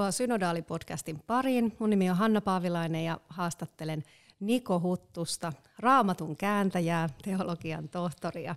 [0.00, 1.76] Tervetuloa Synodaalipodcastin pariin.
[1.78, 4.04] Mun nimi on Hanna Paavilainen ja haastattelen
[4.40, 8.56] Niko Huttusta, raamatun kääntäjää, teologian tohtoria.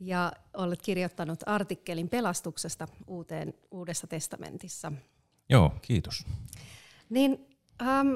[0.00, 4.92] Ja olet kirjoittanut artikkelin pelastuksesta uuteen, Uudessa testamentissa.
[5.48, 6.26] Joo, kiitos.
[7.10, 7.46] Niin,
[7.82, 8.08] ähm,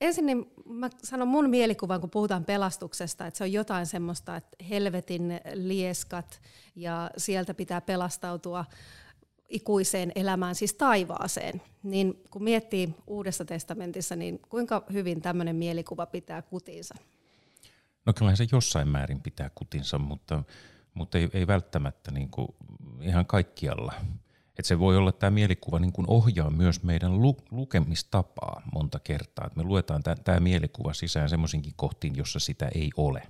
[0.00, 4.64] ensin niin mä sanon mun mielikuvan, kun puhutaan pelastuksesta, että se on jotain semmoista, että
[4.68, 6.40] helvetin lieskat
[6.76, 8.64] ja sieltä pitää pelastautua
[9.48, 11.62] ikuiseen elämään, siis taivaaseen.
[11.82, 16.94] Niin kun miettii Uudessa testamentissa, niin kuinka hyvin tämmöinen mielikuva pitää kutinsa?
[18.06, 20.42] No kyllähän se jossain määrin pitää kutinsa, mutta,
[20.94, 22.48] mutta ei, ei välttämättä niin kuin
[23.00, 23.92] ihan kaikkialla.
[24.58, 29.46] Et se voi olla tämä mielikuva niin kuin ohjaa myös meidän lu, lukemistapaa monta kertaa.
[29.46, 33.22] Et me luetaan tämä mielikuva sisään semmoisinkin kohtiin, jossa sitä ei ole.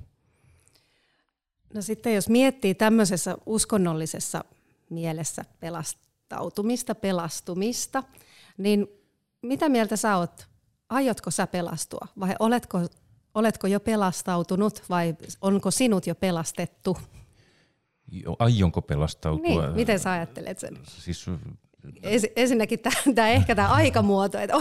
[1.74, 4.44] No sitten jos miettii tämmöisessä uskonnollisessa
[4.90, 8.02] mielessä pelastautumista, pelastumista,
[8.58, 8.86] niin
[9.42, 10.48] mitä mieltä sä oot?
[10.88, 12.80] Aiotko sä pelastua vai oletko,
[13.34, 16.98] oletko jo pelastautunut vai onko sinut jo pelastettu?
[18.38, 19.66] Aionko pelastautua?
[19.66, 20.78] Niin, miten sä ajattelet sen?
[20.88, 21.26] Siis
[22.36, 22.80] ensinnäkin
[23.14, 24.54] tämä, ehkä tämä aikamuoto, että,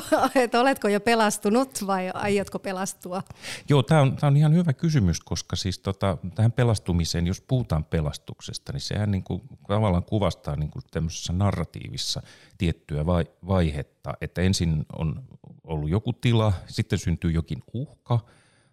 [0.43, 3.23] että oletko jo pelastunut vai aiotko pelastua?
[3.69, 8.73] Joo, tämä on, on ihan hyvä kysymys, koska siis tota, tähän pelastumiseen, jos puhutaan pelastuksesta,
[8.73, 12.21] niin sehän niin kuin, tavallaan kuvastaa niin kuin tämmöisessä narratiivissa
[12.57, 15.23] tiettyä vai, vaihetta, että ensin on
[15.63, 18.19] ollut joku tila, sitten syntyy jokin uhka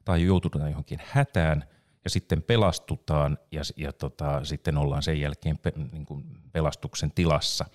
[0.04, 1.64] tai joututaan johonkin hätään–
[2.04, 7.66] ja sitten pelastutaan ja, ja tota, sitten ollaan sen jälkeen pe, niin kuin pelastuksen tilassa.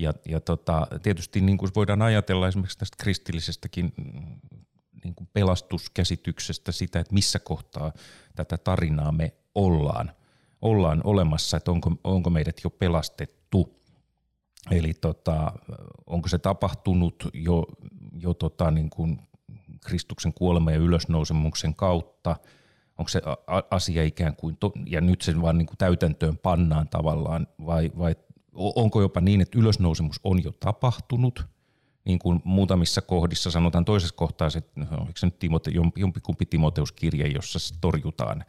[0.00, 3.92] Ja, ja tota, tietysti niin kuin voidaan ajatella esimerkiksi tästä kristillisestäkin
[5.04, 7.92] niin kuin pelastuskäsityksestä sitä, että missä kohtaa
[8.34, 10.12] tätä tarinaa me ollaan,
[10.62, 13.80] ollaan olemassa, että onko, onko meidät jo pelastettu.
[14.70, 15.52] Eli tota,
[16.06, 17.66] onko se tapahtunut jo,
[18.12, 19.18] jo tota, niin kuin
[19.86, 22.36] Kristuksen kuoleman ja ylösnousemuksen kautta,
[22.98, 23.22] onko se
[23.70, 28.16] asia ikään kuin, to, ja nyt sen vaan niin kuin täytäntöön pannaan tavallaan, vai, vai
[28.54, 31.46] onko jopa niin, että ylösnousemus on jo tapahtunut,
[32.04, 37.58] niin kuin muutamissa kohdissa sanotaan toisessa kohtaa, että no, se nyt Timote, jompikumpi Timoteuskirje, jossa
[37.80, 38.44] torjutaan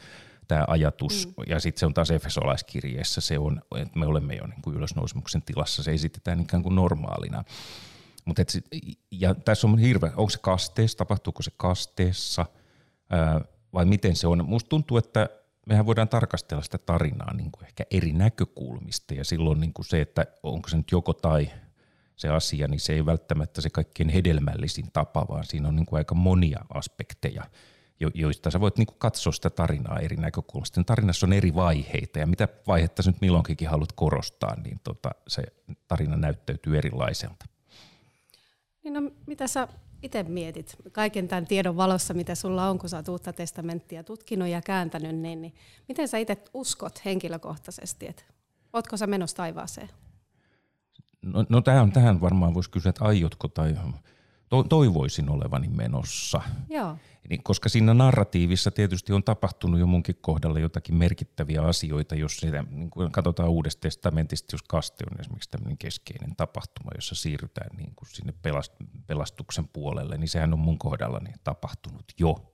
[0.48, 1.34] tämä ajatus, mm.
[1.48, 5.42] ja sitten se on taas Efesolaiskirjeessä, se on, että me olemme jo niin kuin ylösnousemuksen
[5.42, 7.44] tilassa, se esitetään ikään kuin normaalina.
[8.26, 8.64] Mut et,
[9.12, 12.46] ja tässä on hirveä, onko se kasteessa, tapahtuuko se kasteessa,
[13.10, 13.42] ää,
[13.74, 14.46] vai miten se on.
[14.46, 15.30] Musta tuntuu, että
[15.66, 20.02] mehän voidaan tarkastella sitä tarinaa niin kuin ehkä eri näkökulmista ja silloin niin kuin se,
[20.02, 21.52] että onko se nyt joko tai
[22.16, 25.98] se asia, niin se ei välttämättä se kaikkein hedelmällisin tapa, vaan siinä on niin kuin
[25.98, 27.44] aika monia aspekteja,
[28.14, 30.84] joista sä voit niin kuin katsoa sitä tarinaa eri näkökulmista.
[30.84, 35.44] Tarinassa on eri vaiheita ja mitä vaihetta sä nyt milloinkin haluat korostaa, niin tota, se
[35.88, 37.46] tarina näyttäytyy erilaiselta.
[38.84, 39.68] Niin no, mitä sä
[40.04, 44.48] itse mietit kaiken tämän tiedon valossa, mitä sulla on, kun sä oot uutta testamenttia tutkinut
[44.48, 45.54] ja kääntänyt, niin, niin
[45.88, 48.24] miten sä itse uskot henkilökohtaisesti, että
[48.74, 49.90] ootko sä menossa taivaaseen?
[51.22, 53.76] No, no tähän, tähän varmaan voisi kysyä, että aiotko tai
[54.52, 56.42] to, toivoisin olevani menossa.
[56.70, 56.98] Joo.
[57.30, 62.64] Niin, koska siinä narratiivissa tietysti on tapahtunut jo munkin kohdalla jotakin merkittäviä asioita, jos sitä,
[62.70, 67.94] niin kuin katsotaan uudesta testamentista, jos kaste on esimerkiksi tämmöinen keskeinen tapahtuma, jossa siirrytään niin
[67.96, 68.74] kuin sinne pelast,
[69.08, 72.54] pelastuksen puolelle, niin sehän on mun kohdallani tapahtunut jo.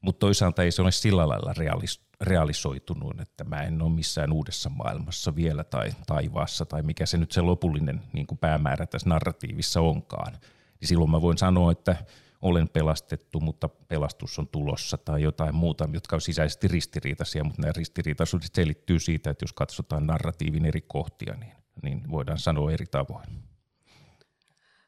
[0.00, 4.68] Mutta toisaalta ei se ole sillä lailla realis, realisoitunut, että mä en ole missään uudessa
[4.68, 9.80] maailmassa vielä tai taivaassa tai mikä se nyt se lopullinen niin kuin päämäärä tässä narratiivissa
[9.80, 10.32] onkaan–
[10.80, 11.96] niin silloin mä voin sanoa, että
[12.42, 17.72] olen pelastettu, mutta pelastus on tulossa tai jotain muuta, jotka on sisäisesti ristiriitaisia, mutta nämä
[17.76, 23.26] ristiriitaisuudet selittyy siitä, että jos katsotaan narratiivin eri kohtia, niin, niin voidaan sanoa eri tavoin.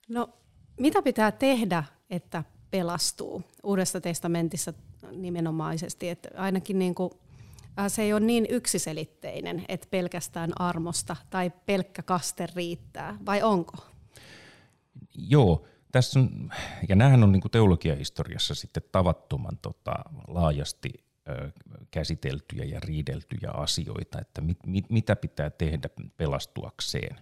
[0.09, 0.29] No,
[0.81, 4.73] mitä pitää tehdä, että pelastuu Uudessa testamentissa
[5.11, 7.11] nimenomaisesti, että ainakin niin kuin,
[7.79, 13.77] äh, se ei ole niin yksiselitteinen, että pelkästään armosta tai pelkkä kaste riittää, vai onko?
[15.15, 16.50] Joo, tässä on,
[16.89, 19.94] ja näähän on niin teologiahistoriassa sitten tavattoman tota,
[20.29, 20.91] laajasti
[21.29, 21.50] ö,
[21.91, 27.17] käsiteltyjä ja riideltyjä asioita, että mit, mit, mitä pitää tehdä pelastuakseen.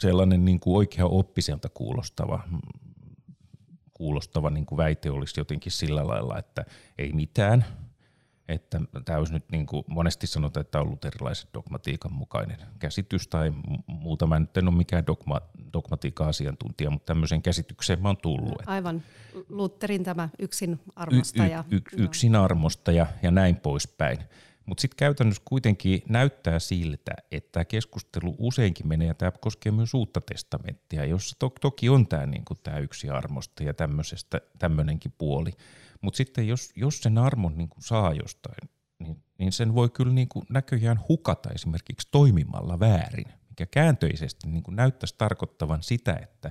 [0.00, 2.48] sellainen niin kuin oikea oppiselta kuulostava,
[3.94, 6.64] kuulostava niin kuin väite olisi jotenkin sillä lailla, että
[6.98, 7.64] ei mitään,
[8.50, 13.28] että tämä olisi nyt niin kuin monesti sanotaan, että on ollut erilaiset dogmatiikan mukainen käsitys
[13.28, 13.52] tai
[13.86, 14.26] muuta.
[14.26, 15.40] Mä nyt en ole mikään dogma,
[15.72, 18.62] dogmatiikan asiantuntija, mutta tämmöiseen käsitykseen mä oon tullut.
[18.66, 19.02] Aivan.
[19.48, 21.46] Lutherin tämä yksin armosta.
[21.46, 24.18] Ja, y, y, y, yksin armosta ja, ja näin poispäin.
[24.66, 29.94] Mutta sitten käytännössä kuitenkin näyttää siltä, että tämä keskustelu useinkin menee, ja tämä koskee myös
[29.94, 33.74] uutta testamenttia, jossa to, toki on tämä niinku, yksi armosta ja
[34.58, 35.50] tämmöinenkin puoli.
[36.00, 40.44] Mutta sitten jos, jos sen armon niinku saa jostain, niin, niin sen voi kyllä niinku
[40.50, 46.50] näköjään hukata esimerkiksi toimimalla väärin, mikä kääntöisesti niinku näyttäisi tarkoittavan sitä, että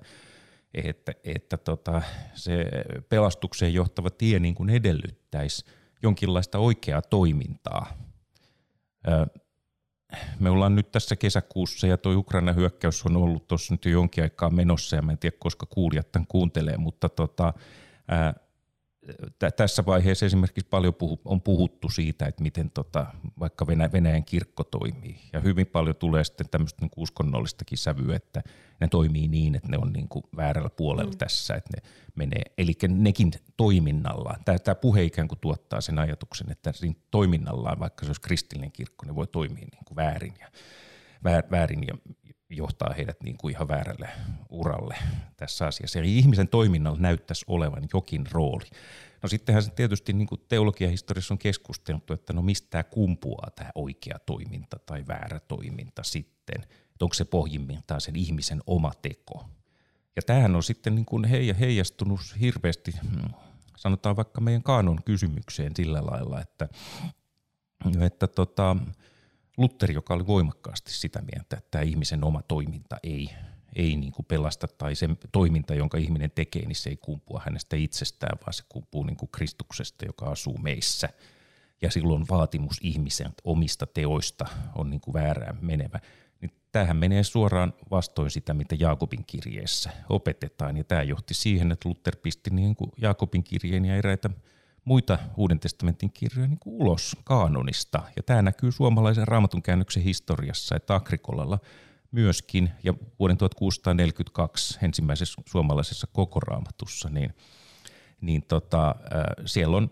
[0.74, 2.02] että, että tota,
[2.34, 2.66] se
[3.10, 5.66] pelastukseen johtava tie niin kuin edellyttäisi
[6.04, 7.94] jonkinlaista oikeaa toimintaa.
[10.40, 14.24] Me ollaan nyt tässä kesäkuussa ja tuo Ukraina hyökkäys on ollut tuossa nyt jo jonkin
[14.24, 17.54] aikaa menossa ja mä en tiedä koska kuulijat tämän kuuntelee, mutta tota,
[18.08, 18.34] ää,
[19.56, 23.06] tässä vaiheessa esimerkiksi paljon puhu, on puhuttu siitä, että miten tota,
[23.40, 28.44] vaikka Venä- Venäjän kirkko toimii ja hyvin paljon tulee sitten tämmöistä niin uskonnollistakin sävyä, että
[28.82, 31.18] ne toimii niin, että ne on niin kuin väärällä puolella mm.
[31.18, 34.42] tässä, että ne menee, eli nekin toiminnallaan.
[34.46, 38.72] Tämä, tämä puhe ikään kuin tuottaa sen ajatuksen, että siinä toiminnallaan, vaikka se olisi kristillinen
[38.72, 40.48] kirkko, ne voi toimia niin kuin väärin ja,
[41.52, 41.94] väärin ja
[42.50, 44.10] johtaa heidät niin kuin ihan väärälle
[44.50, 44.96] uralle
[45.38, 46.00] tässä asiassa.
[46.00, 48.66] Eli ihmisen toiminnalla näyttäisi olevan jokin rooli.
[49.24, 53.70] No sittenhän se tietysti niin kuin teologiahistoriassa on keskusteltu, että no mistä tämä kumpuaa tämä
[53.76, 56.62] oikea toiminta tai väärä toiminta sitten.
[56.62, 59.46] Että onko se pohjimmiltaan sen ihmisen oma teko.
[60.16, 61.26] Ja tämähän on sitten niin kuin
[61.60, 63.30] heijastunut hirveästi, hmm,
[63.78, 66.70] sanotaan vaikka meidän kaanon kysymykseen sillä lailla, että,
[68.02, 68.76] että tota,
[69.60, 73.30] Lutteri, joka oli voimakkaasti sitä mieltä, että tämä ihmisen oma toiminta ei,
[73.76, 77.76] ei niin kuin pelasta tai se toiminta, jonka ihminen tekee, niin se ei kumpua hänestä
[77.76, 81.10] itsestään, vaan se kumpuu niin kuin Kristuksesta, joka asuu meissä.
[81.82, 84.46] Ja silloin vaatimus ihmisen omista teoista
[84.76, 86.00] on niin kuin väärään menevä.
[86.42, 90.78] Niin tämähän menee suoraan vastoin sitä, mitä Jaakobin kirjeessä opetetaan.
[90.78, 94.30] Ja tämä johti siihen, että Luther pisti niin kuin Jaakobin kirjeen ja eräitä
[94.90, 98.04] muita Uuden testamentin kirjoja niin kuin ulos kaanonista.
[98.16, 101.60] Ja tämä näkyy suomalaisen raamatun käännöksen historiassa, että Agrikolalla
[102.12, 107.34] myöskin, ja vuoden 1642 ensimmäisessä suomalaisessa koko raamatussa, niin,
[108.22, 108.96] niin tota,
[109.46, 109.92] siellä on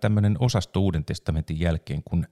[0.00, 2.26] tämmöinen osasto Uuden testamentin jälkeen kuin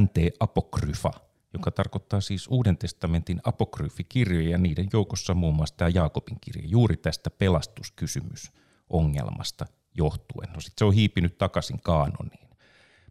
[0.00, 1.10] NT Apokryfa,
[1.52, 6.96] joka tarkoittaa siis Uuden testamentin apokryfikirjoja ja niiden joukossa muun muassa tämä Jaakobin kirja, juuri
[6.96, 9.66] tästä pelastuskysymysongelmasta
[9.96, 10.48] johtuen.
[10.54, 12.48] No sitten se on hiipinyt takaisin kaanoniin.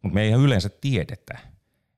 [0.02, 1.38] Mutta me ei yleensä tiedetä,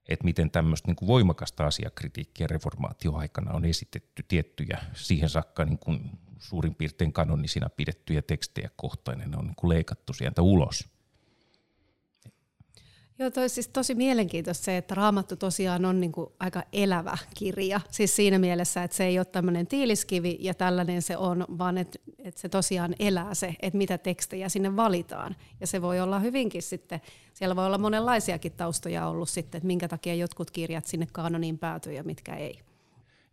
[0.08, 6.74] että miten tämmöistä niin voimakasta asiakritiikkiä reformaatioaikana on esitetty tiettyjä siihen saakka niin kuin suurin
[6.74, 10.84] piirtein kanonisina pidettyjä tekstejä kohtaan, ne on niin kuin leikattu sieltä ulos–
[13.20, 17.80] Joo, toi siis tosi mielenkiintoista se, että Raamattu tosiaan on niin kuin aika elävä kirja.
[17.90, 21.98] Siis siinä mielessä, että se ei ole tämmöinen tiiliskivi ja tällainen se on, vaan että,
[22.18, 25.36] että se tosiaan elää se, että mitä tekstejä sinne valitaan.
[25.60, 27.00] Ja se voi olla hyvinkin sitten,
[27.34, 31.92] siellä voi olla monenlaisiakin taustoja ollut sitten, että minkä takia jotkut kirjat sinne kanoniin päätyy
[31.92, 32.60] ja mitkä ei.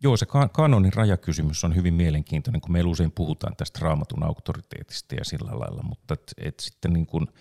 [0.04, 5.26] Joo, se kanonin rajakysymys on hyvin mielenkiintoinen, kun meillä usein puhutaan tästä raamatun auktoriteetista ja
[5.26, 7.28] sillä lailla, mutta et, et sitten niin kuin–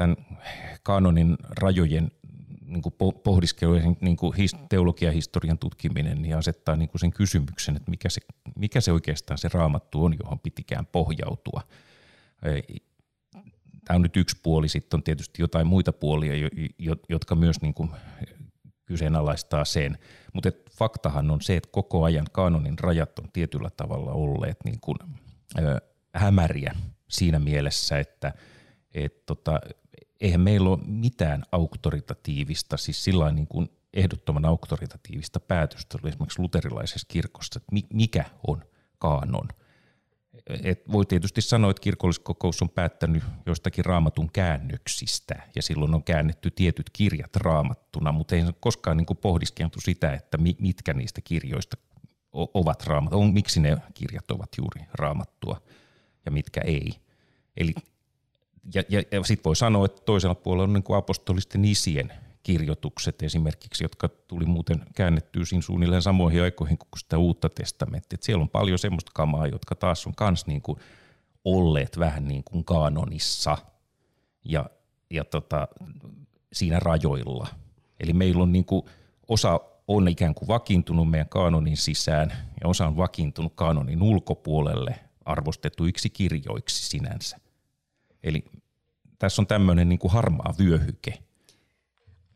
[0.00, 0.16] tämän
[0.82, 2.10] kanonin rajojen
[2.66, 4.34] niin kuin pohdiskelu ja niin kuin
[4.68, 8.20] teologiahistorian tutkiminen niin asettaa niin kuin sen kysymyksen, että mikä se,
[8.56, 11.62] mikä se oikeastaan se raamattu on, johon pitikään pohjautua.
[13.84, 16.48] Tämä on nyt yksi puoli, sitten on tietysti jotain muita puolia,
[17.08, 17.90] jotka myös niin kuin
[18.84, 19.98] kyseenalaistaa sen.
[20.34, 24.96] Mutta faktahan on se, että koko ajan kanonin rajat on tietyllä tavalla olleet niin kuin,
[26.14, 26.74] hämäriä
[27.08, 28.32] siinä mielessä, että
[28.94, 29.60] et tota,
[30.20, 37.60] eihän meillä ole mitään auktoritatiivista, siis sillä niin kuin ehdottoman auktoritatiivista päätöstä esimerkiksi luterilaisessa kirkossa,
[37.60, 38.64] että mikä on
[38.98, 39.48] kaanon.
[40.62, 46.50] Et voi tietysti sanoa, että kirkolliskokous on päättänyt joistakin raamatun käännöksistä ja silloin on käännetty
[46.50, 51.76] tietyt kirjat raamattuna, mutta ei koskaan niin pohdiskeltu sitä, että mitkä niistä kirjoista
[52.32, 55.62] ovat raamattua, miksi ne kirjat ovat juuri raamattua
[56.26, 56.92] ja mitkä ei.
[57.56, 57.74] Eli
[58.74, 62.12] ja, ja, ja sitten voi sanoa, että toisella puolella on niin kuin apostolisten isien
[62.42, 68.14] kirjoitukset esimerkiksi, jotka tuli muuten käännettyä siinä suunnilleen samoihin aikoihin kuin sitä uutta testamenttia.
[68.14, 70.78] Et siellä on paljon semmoista kamaa, jotka taas on kans niin kuin
[71.44, 73.58] olleet vähän niin kuin kanonissa
[74.44, 74.70] ja,
[75.10, 75.68] ja tota,
[76.52, 77.48] siinä rajoilla.
[78.00, 78.82] Eli meillä on niin kuin
[79.28, 86.10] osa on ikään kuin vakiintunut meidän kaanonin sisään ja osa on vakiintunut kaanonin ulkopuolelle arvostetuiksi
[86.10, 87.38] kirjoiksi sinänsä.
[88.24, 88.44] Eli
[89.18, 91.18] tässä on tämmöinen niin kuin harmaa vyöhyke–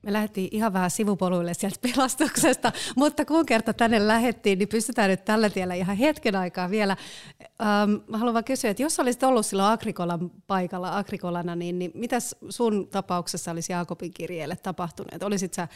[0.05, 5.25] me lähdettiin ihan vähän sivupoluille sieltä pelastuksesta, mutta kun kerta tänne lähettiin, niin pystytään nyt
[5.25, 6.97] tällä tiellä ihan hetken aikaa vielä.
[7.61, 12.37] Ähm, haluan vaan kysyä, että jos olisit ollut silloin Agrikolan paikalla Agrikolana, niin, niin mitäs
[12.49, 15.23] sun tapauksessa olisi Jaakobin kirjeelle tapahtunut?
[15.23, 15.69] Olisit sä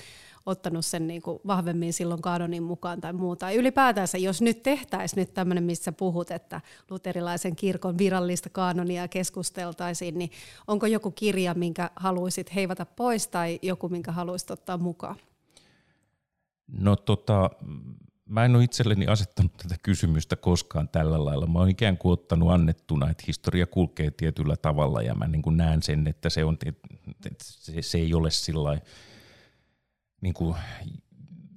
[0.49, 3.51] ottanut sen niin kuin vahvemmin silloin kanonin mukaan tai muuta.
[3.51, 10.31] Ylipäätänsä, jos nyt tehtäisiin nyt tämmöinen, missä puhut, että luterilaisen kirkon virallista kanonia keskusteltaisiin, niin
[10.67, 15.17] onko joku kirja, minkä haluaisit heivata pois tai joku, minkä haluaisit ottaa mukaan?
[16.79, 17.51] No tota,
[18.29, 21.47] mä en ole itselleni asettanut tätä kysymystä koskaan tällä lailla.
[21.47, 25.83] Mä oon ikään kuin ottanut annettuna, että historia kulkee tietyllä tavalla ja mä niin näen
[25.83, 26.59] sen, että se, on,
[27.27, 28.79] että se, se ei ole sillä
[30.21, 30.57] niin kuin,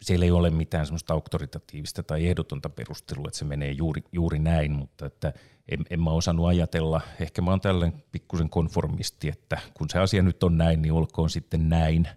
[0.01, 4.72] siellä ei ole mitään semmoista auktoritatiivista tai ehdotonta perustelua, että se menee juuri, juuri näin,
[4.72, 5.34] mutta että
[5.70, 10.22] en, en mä osannut ajatella, ehkä mä oon tällainen pikkusen konformisti, että kun se asia
[10.22, 12.08] nyt on näin, niin olkoon sitten näin,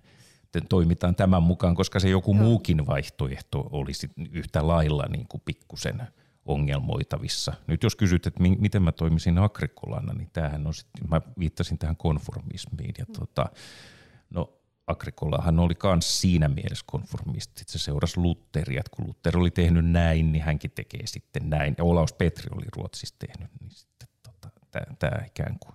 [0.68, 2.42] toimitaan tämän mukaan, koska se joku Joo.
[2.42, 6.02] muukin vaihtoehto olisi yhtä lailla niin kuin pikkusen
[6.44, 7.52] ongelmoitavissa.
[7.66, 11.96] Nyt jos kysyt, että miten mä toimisin agrikolana, niin tämähän on sitten, mä viittasin tähän
[11.96, 13.12] konformismiin ja mm.
[13.12, 13.46] tota,
[14.30, 19.50] no Agrikolahan oli myös siinä mielessä konformisti, että se seurasi Lutheria, että kun Luther oli
[19.50, 21.74] tehnyt näin, niin hänkin tekee sitten näin.
[21.78, 24.50] Ja Olaus Petri oli Ruotsissa tehnyt, niin sitten tota,
[24.98, 25.74] tämä ikään kuin.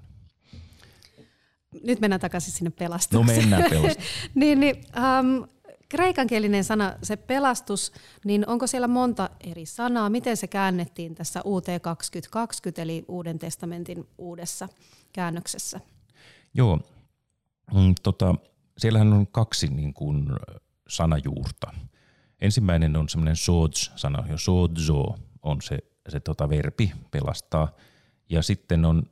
[1.83, 3.27] Nyt mennään takaisin sinne pelastukseen.
[3.27, 4.31] No mennään pelastukseen.
[4.35, 5.47] niin, niin, um,
[5.89, 7.91] kreikankielinen sana, se pelastus,
[8.25, 10.09] niin onko siellä monta eri sanaa?
[10.09, 14.69] Miten se käännettiin tässä UT 2020, eli Uuden testamentin uudessa
[15.13, 15.79] käännöksessä?
[16.53, 16.79] Joo,
[17.73, 18.35] mm, tota,
[18.79, 20.29] siellähän on kaksi niin kuin
[20.87, 21.73] sanajuurta.
[22.41, 27.75] Ensimmäinen on semmoinen sods-sana, jo sodzo on se, se tota verbi pelastaa.
[28.29, 29.03] Ja sitten on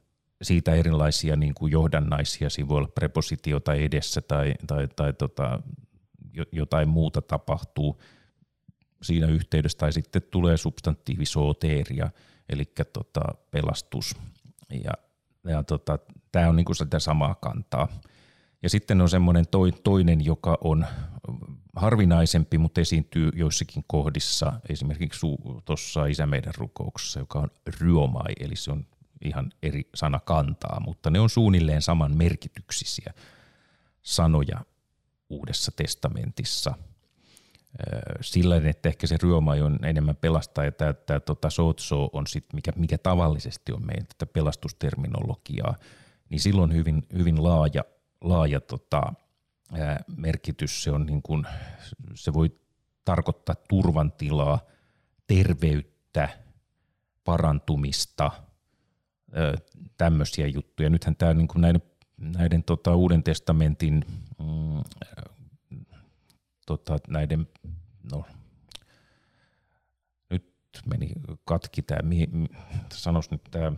[0.42, 5.60] siitä erilaisia niin kuin johdannaisia, siinä voi olla prepositiota edessä tai, tai, tai tota,
[6.52, 8.02] jotain muuta tapahtuu
[9.02, 12.10] siinä yhteydessä, tai sitten tulee substantiivi sooteeria,
[12.50, 13.22] eli tota,
[13.52, 14.16] pelastus.
[14.84, 14.92] Ja,
[15.52, 16.00] ja tota,
[16.32, 17.88] tämä on niin kuin sitä samaa kantaa.
[18.64, 19.46] Ja sitten on semmoinen
[19.84, 20.86] toinen, joka on
[21.76, 25.28] harvinaisempi, mutta esiintyy joissakin kohdissa, esimerkiksi
[25.66, 27.50] tuossa Isä meidän rukouksessa, joka on
[27.80, 28.86] ryomai, eli se on
[29.26, 33.14] ihan eri sana kantaa, mutta ne on suunnilleen saman merkityksisiä
[34.04, 34.62] sanoja
[35.30, 36.74] Uudessa testamentissa.
[38.22, 42.46] Sillä, että ehkä se ryomai on enemmän pelastaa ja tämä, tämä tota, sootso on sit,
[42.54, 45.76] mikä, mikä tavallisesti on meidän tätä pelastusterminologiaa,
[46.30, 47.84] niin silloin hyvin, hyvin laaja
[48.22, 49.14] laaja tota,
[49.74, 50.84] ää, merkitys.
[50.84, 51.46] Se, on niin kuin,
[52.16, 52.60] se voi
[53.06, 54.60] tarkoittaa turvantilaa,
[55.28, 56.30] terveyttä,
[57.24, 58.32] parantumista,
[59.98, 60.90] tämmöisiä juttuja.
[60.90, 61.82] Nythän tämä niin kuin näiden,
[62.18, 64.06] näiden tota, Uuden testamentin
[64.40, 64.84] mm,
[66.66, 67.48] tota, näiden,
[68.12, 68.26] no,
[70.30, 70.54] nyt
[70.86, 71.12] meni
[71.46, 72.00] katki tämä,
[72.94, 73.72] sanois nyt tämä,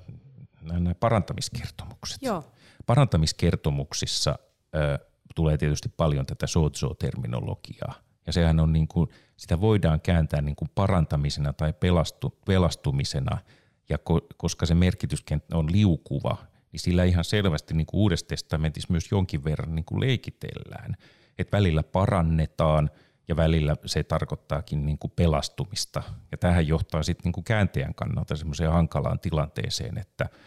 [0.61, 2.21] nämä parantamiskertomukset.
[2.21, 2.43] Joo
[2.85, 4.39] parantamiskertomuksissa
[4.75, 4.99] ö,
[5.35, 7.93] tulee tietysti paljon tätä sozo-terminologiaa.
[8.27, 13.37] Ja sehän on niin kuin, sitä voidaan kääntää niin kuin parantamisena tai pelastu, pelastumisena,
[13.89, 16.37] ja ko, koska se merkityskenttä on liukuva,
[16.71, 20.95] niin sillä ihan selvästi niin kuin Uudessa testamentissa myös jonkin verran niin kuin leikitellään.
[21.37, 22.89] Että välillä parannetaan
[23.27, 26.03] ja välillä se tarkoittaakin niin kuin pelastumista.
[26.31, 30.29] Ja tähän johtaa sitten niin kuin kääntäjän kannalta semmoiseen hankalaan tilanteeseen, että–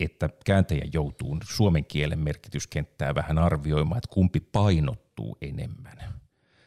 [0.00, 5.98] että kääntäjä joutuu suomen kielen merkityskenttää vähän arvioimaan, että kumpi painottuu enemmän.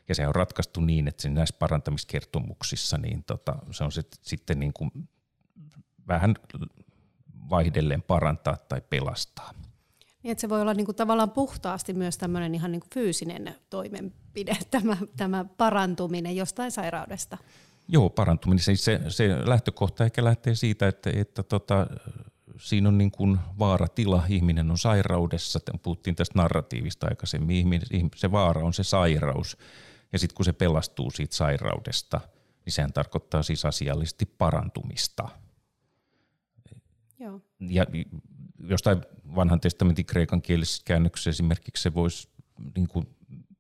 [0.10, 4.74] Ja se on ratkaistu niin, että näissä parantamiskertomuksissa niin tota, se on se, sitten niin
[4.74, 4.92] kuin
[6.08, 6.36] vähän
[7.50, 9.54] vaihdellen parantaa tai pelastaa.
[10.24, 13.56] Niin, että se voi olla niin kuin tavallaan puhtaasti myös tämmöinen ihan niin kuin fyysinen
[13.70, 17.38] toimenpide, tämä, tämä parantuminen jostain sairaudesta.
[17.88, 18.64] Joo, parantuminen.
[18.64, 21.88] Se, se, se lähtökohta ehkä lähtee siitä, että, että tota,
[22.62, 28.64] siinä on niin kuin vaaratila, ihminen on sairaudessa, puhuttiin tästä narratiivista aikaisemmin, ihminen, se vaara
[28.66, 29.58] on se sairaus,
[30.14, 32.22] ja sitten kun se pelastuu siitä sairaudesta,
[32.66, 35.30] niin sehän tarkoittaa siis asiallisesti parantumista.
[37.20, 37.42] Joo.
[37.60, 37.86] Ja
[38.64, 39.02] jostain
[39.36, 42.30] vanhan testamentin kreikan kielisessä käännöksessä esimerkiksi se voisi,
[42.76, 43.08] niin kuin,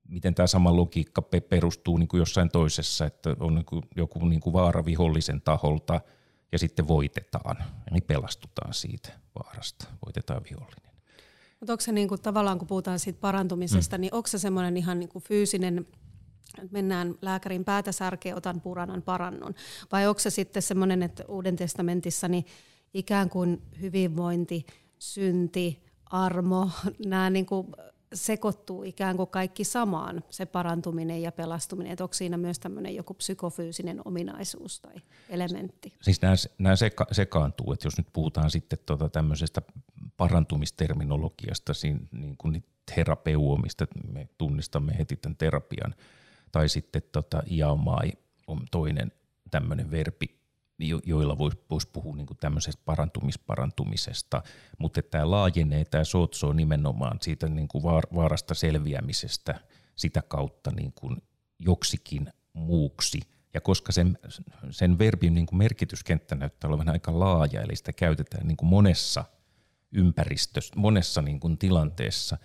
[0.07, 4.41] miten tämä sama logiikka perustuu niin kuin jossain toisessa, että on niin kuin joku niin
[4.41, 6.01] kuin vaara vihollisen taholta–
[6.51, 7.57] ja sitten voitetaan,
[7.91, 9.09] niin pelastutaan siitä
[9.43, 10.91] vaarasta, voitetaan vihollinen.
[11.59, 14.01] Mutta onko se niinku, tavallaan, kun puhutaan siitä parantumisesta, mm.
[14.01, 15.87] niin onko se semmoinen ihan niinku fyysinen
[16.71, 19.55] mennään lääkärin päätä särkeä, otan puranan parannun.
[19.91, 22.45] Vai onko se sitten semmoinen, että Uuden testamentissa niin
[22.93, 24.65] ikään kuin hyvinvointi,
[24.99, 26.69] synti, armo,
[27.05, 27.67] nämä niin kuin
[28.13, 31.91] sekoittuu ikään kuin kaikki samaan, se parantuminen ja pelastuminen.
[31.91, 34.95] Että onko siinä myös tämmöinen joku psykofyysinen ominaisuus tai
[35.29, 35.93] elementti?
[36.01, 39.61] Siis nämä, nämä seka, sekaantuu, että jos nyt puhutaan sitten tuota tämmöisestä
[40.17, 41.73] parantumisterminologiasta,
[42.11, 42.63] niin kuin
[42.95, 45.95] terapeuomista, me tunnistamme heti tämän terapian,
[46.51, 48.11] tai sitten tota, iaomai
[48.47, 49.11] on toinen
[49.51, 50.40] tämmöinen verbi,
[51.05, 54.43] joilla voisi vois puhua niin tämmöisestä parantumisparantumisesta,
[54.77, 57.83] mutta tämä laajenee, tämä sotso nimenomaan siitä niin kuin
[58.15, 59.59] vaarasta selviämisestä
[59.95, 61.17] sitä kautta niin kuin
[61.59, 63.19] joksikin muuksi.
[63.53, 64.17] Ja koska sen,
[64.69, 69.25] sen verbin niin kuin merkityskenttä näyttää olevan aika laaja, eli sitä käytetään niin kuin monessa
[69.91, 72.37] ympäristössä, monessa niin kuin tilanteessa,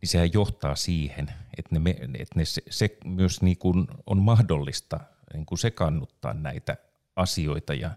[0.00, 5.00] niin sehän johtaa siihen, että, ne, että ne se, se myös niin kuin on mahdollista
[5.32, 6.76] niin kuin sekannuttaa näitä
[7.20, 7.90] asioita, ja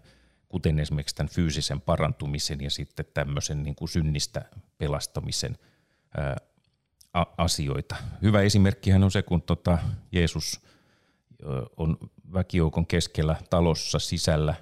[0.48, 4.44] kuten esimerkiksi tämän fyysisen parantumisen ja sitten tämmöisen niin kuin synnistä
[4.78, 5.58] pelastamisen
[6.16, 6.36] ää,
[7.38, 7.96] asioita.
[8.22, 9.78] Hyvä esimerkkihän on se, kun tota
[10.12, 10.60] Jeesus
[11.76, 11.96] on
[12.32, 14.54] väkijoukon keskellä talossa sisällä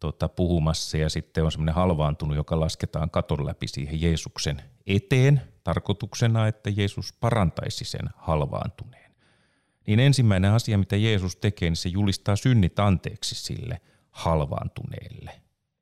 [0.00, 6.46] tota, puhumassa ja sitten on semmoinen halvaantunut, joka lasketaan katon läpi siihen Jeesuksen eteen tarkoituksena,
[6.46, 9.12] että Jeesus parantaisi sen halvaantuneen.
[9.86, 13.80] Niin ensimmäinen asia, mitä Jeesus tekee, niin se julistaa synnit anteeksi sille–
[14.16, 15.30] halvaantuneelle.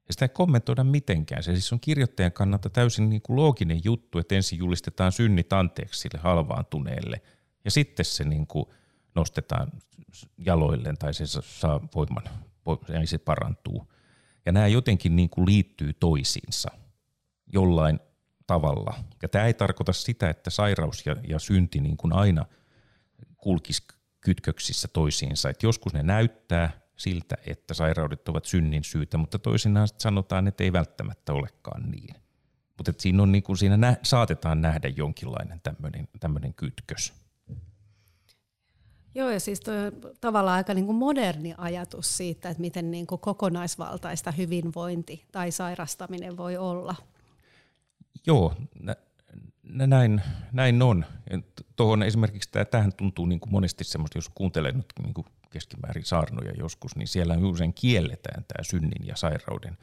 [0.07, 1.43] Ja sitä ei kommentoida mitenkään.
[1.43, 6.01] Se siis on kirjoittajan kannalta täysin niin kuin looginen juttu, että ensin julistetaan synnit anteeksi
[6.01, 7.21] sille halvaantuneelle
[7.65, 8.67] ja sitten se niin kuin
[9.15, 9.73] nostetaan
[10.39, 12.25] jaloilleen tai se saa voiman
[12.89, 13.93] ja se parantuu.
[14.47, 16.71] Ja nämä jotenkin niin kuin liittyy toisiinsa
[17.53, 18.01] jollain
[18.47, 18.95] tavalla.
[19.23, 22.45] Ja tämä ei tarkoita sitä, että sairaus ja, ja synti niin kuin aina
[23.37, 23.83] kulkisi
[24.21, 25.51] kytköksissä toisiinsa.
[25.51, 30.73] Että joskus ne näyttää siltä, että sairaudet ovat synnin syytä, mutta toisinaan sanotaan, että ei
[30.73, 32.15] välttämättä olekaan niin.
[32.77, 35.61] Mutta siinä, on, niin kuin siinä nä- saatetaan nähdä jonkinlainen
[36.21, 37.13] tämmöinen kytkös.
[39.15, 43.07] Joo, ja siis toi on tavallaan aika niin kuin moderni ajatus siitä, että miten niin
[43.07, 46.95] kuin kokonaisvaltaista hyvinvointi tai sairastaminen voi olla.
[48.27, 48.97] Joo, nä-
[49.87, 51.05] näin, näin on.
[51.77, 56.53] Tuohon esimerkiksi tähän tuntuu niin kuin monesti semmoista, jos kuuntelee nyt niin kuin keskimäärin saarnoja
[56.59, 59.79] joskus, niin siellä usein kielletään tämä synnin ja sairauden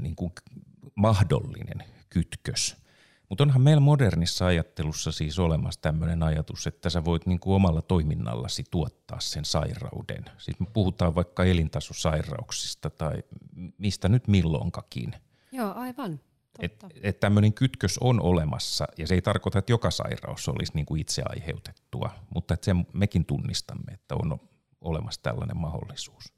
[0.00, 0.32] niin kuin
[0.94, 2.76] mahdollinen kytkös.
[3.28, 7.82] Mutta onhan meillä modernissa ajattelussa siis olemassa tämmöinen ajatus, että sä voit niin kuin omalla
[7.82, 10.24] toiminnallasi tuottaa sen sairauden.
[10.38, 13.22] Siis me puhutaan vaikka elintasosairauksista tai
[13.78, 15.14] mistä nyt milloinkakin.
[15.52, 16.20] Joo, aivan.
[16.64, 20.86] Että et tämmöinen kytkös on olemassa, ja se ei tarkoita, että joka sairaus olisi niin
[20.86, 24.38] kuin itse aiheutettua, mutta että sen mekin tunnistamme, että on
[24.80, 26.36] olemassa tällainen mahdollisuus.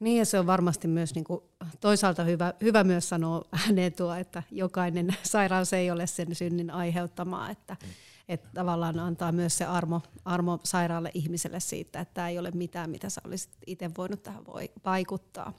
[0.00, 1.40] Niin ja se on varmasti myös niin kuin,
[1.80, 7.50] toisaalta hyvä, hyvä myös sanoa ääneen tuo, että jokainen sairaus ei ole sen synnin aiheuttamaa,
[7.50, 7.88] että, mm.
[8.28, 12.90] että tavallaan antaa myös se armo, armo sairaalle ihmiselle siitä, että tämä ei ole mitään,
[12.90, 15.52] mitä sä olisit itse voinut tähän voi vaikuttaa.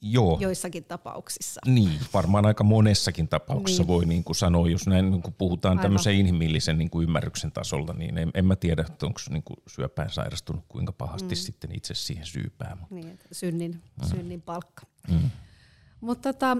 [0.00, 0.38] Joo.
[0.40, 1.60] joissakin tapauksissa.
[1.66, 3.88] Niin, varmaan aika monessakin tapauksessa niin.
[3.88, 5.82] voi niin kuin sanoa, jos näin niin kuin puhutaan Aivan.
[5.82, 9.56] tämmöisen inhimillisen niin kuin ymmärryksen tasolla, niin en, en mä tiedä, että onko niin kuin
[9.66, 11.36] syöpään sairastunut kuinka pahasti mm.
[11.36, 12.76] sitten itse siihen syypää.
[12.80, 12.94] Mutta.
[12.94, 14.08] Niin, synnin, mm.
[14.08, 14.82] synnin palkka.
[15.08, 15.30] Mm.
[16.00, 16.56] Mutta tota,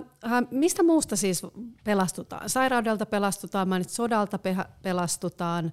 [0.50, 1.42] mistä muusta siis
[1.84, 2.50] pelastutaan?
[2.50, 4.38] Sairaudelta pelastutaan, mainit sodalta
[4.82, 5.72] pelastutaan.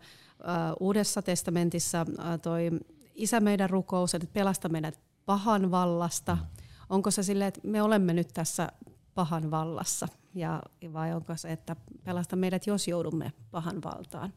[0.79, 2.05] Uudessa testamentissa
[2.41, 2.71] toi
[3.15, 6.35] Isä meidän rukous, että pelasta meidät pahan vallasta.
[6.35, 8.69] Mm onko se silleen, että me olemme nyt tässä
[9.15, 14.33] pahan vallassa, ja, vai onko se, että pelasta meidät, jos joudumme pahan valtaan?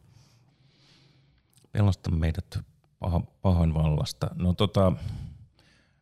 [1.71, 2.59] Pelasta meidät
[2.99, 4.29] pahan, pahan vallasta.
[4.35, 4.91] No tota,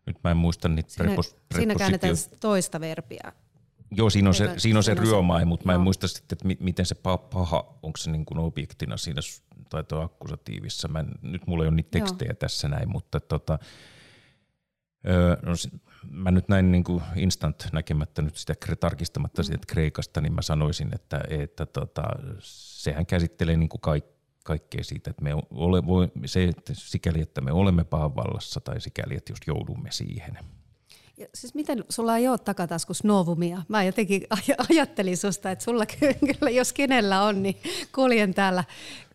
[0.05, 3.33] nyt mä en muista niitä siinä, prepos, siinä käännetään toista verbiä.
[3.91, 6.86] Joo, siinä on se, siinä on se ryömai, mutta mä en muista sitten, että miten
[6.86, 6.95] se
[7.31, 9.21] paha, onko se niin kuin objektina siinä
[9.69, 10.88] tai akkusatiivissa.
[10.88, 12.36] Mä en, nyt mulla ei ole niitä tekstejä Joo.
[12.36, 13.60] tässä näin, mutta tota,
[15.07, 15.51] öö, no,
[16.12, 20.95] mä nyt näin niin kuin instant näkemättä nyt sitä tarkistamatta sitä Kreikasta, niin mä sanoisin,
[20.95, 22.03] että, että tota,
[22.39, 24.05] sehän käsittelee niin kuin kaik,
[24.43, 28.81] kaikkea siitä, että me ole, voi, se, että sikäli, että me olemme pahan vallassa tai
[28.81, 30.38] sikäli, että just joudumme siihen.
[31.17, 33.62] Ja siis miten, sulla ei ole takataskus novumia?
[33.67, 37.58] Mä jotenkin aj- ajattelin susta, että sulla kyllä, jos kenellä on, niin
[37.95, 38.63] kuljen täällä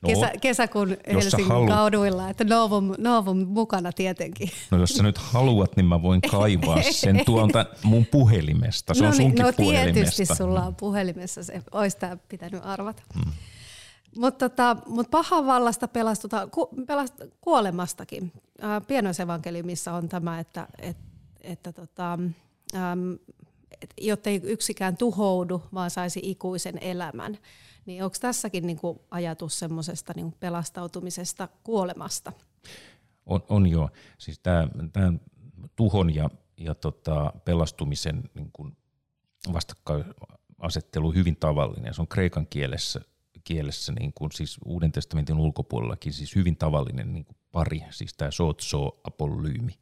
[0.02, 1.66] no, kesä, kesäkuun Helsingin halu...
[1.66, 4.50] kauduilla, että novum, novum mukana tietenkin.
[4.70, 8.94] No jos sä nyt haluat, niin mä voin kaivaa sen tuolta mun puhelimesta.
[8.94, 9.94] Se no on niin, sunkin no puhelimesta.
[9.94, 13.02] tietysti sulla on puhelimessa, se olisi tämä pitänyt arvata.
[13.14, 13.32] Hmm.
[14.16, 18.32] Mutta tota, mut pahan vallasta pelastutaan, ku, pelast, kuolemastakin.
[18.86, 20.96] Pienoisevankeliumissa on tämä, että, et,
[21.42, 23.18] että tota, äm,
[23.82, 27.38] et, jotta ei yksikään tuhoudu, vaan saisi ikuisen elämän.
[27.86, 32.32] Niin onko tässäkin niinku ajatus semmoisesta niinku pelastautumisesta kuolemasta?
[33.26, 33.90] On, on joo.
[34.18, 34.68] Siis tämä
[35.76, 38.52] tuhon ja, ja tota, pelastumisen niin
[39.52, 41.94] vastakkainasettelu hyvin tavallinen.
[41.94, 43.00] Se on kreikan kielessä,
[43.44, 48.30] kielessä niin kuin, siis Uuden testamentin ulkopuolellakin siis hyvin tavallinen niin kuin pari, siis tämä
[48.30, 49.72] sootso apollyymi.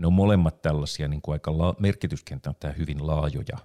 [0.00, 3.58] Ne on molemmat tällaisia niin kuin aika la- merkityskenttä on hyvin laajoja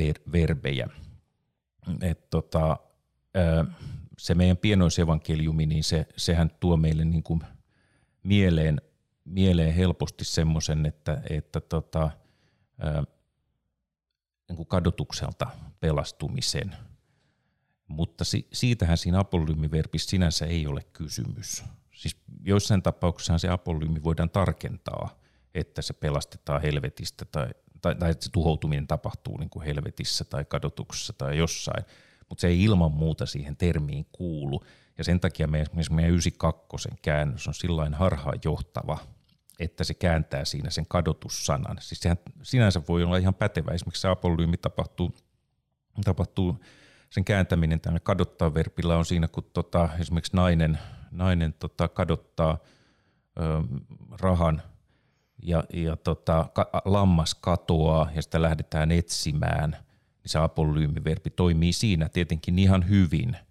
[0.00, 0.88] ver- verbejä.
[2.02, 2.76] Et tota,
[4.18, 7.40] se meidän pienoisevankeliumi, niin se, sehän tuo meille niin kuin
[8.22, 8.80] mieleen,
[9.24, 12.10] mieleen helposti semmoisen, että, että tota,
[14.48, 15.46] niin kuin kadotukselta
[15.80, 16.76] pelastumisen.
[17.88, 21.64] Mutta si, siitähän siinä apolyymiverbissä sinänsä ei ole kysymys.
[21.94, 25.23] Siis joissain tapauksissa se apolyymi voidaan tarkentaa,
[25.54, 27.48] että se pelastetaan helvetistä tai,
[27.82, 31.84] tai, tai että se tuhoutuminen tapahtuu niin kuin helvetissä tai kadotuksessa tai jossain,
[32.28, 34.64] mutta se ei ilman muuta siihen termiin kuulu.
[34.98, 38.98] Ja sen takia meidän, meidän 92 käännös on sillain harhaan johtava,
[39.58, 41.76] että se kääntää siinä sen kadotussanan.
[41.80, 43.72] Siis sehän sinänsä voi olla ihan pätevä.
[43.72, 45.14] Esimerkiksi se apolyymi tapahtuu,
[46.04, 46.64] tapahtuu
[47.10, 50.78] sen kääntäminen tänne kadottaa verpillä on siinä, kun tota, esimerkiksi nainen,
[51.10, 52.58] nainen tota, kadottaa
[53.38, 53.42] ö,
[54.20, 54.62] rahan
[55.42, 62.08] ja, ja tota, ka, lammas katoaa ja sitä lähdetään etsimään, niin se apolyymiverbi toimii siinä
[62.08, 63.36] tietenkin ihan hyvin–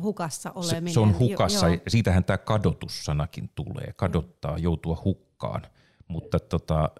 [0.00, 0.88] hukassa oleminen.
[0.88, 5.62] Se, se on hukassa, jo, siitähän tämä kadotussanakin tulee, kadottaa, joutua hukkaan,
[6.08, 6.90] mutta tota,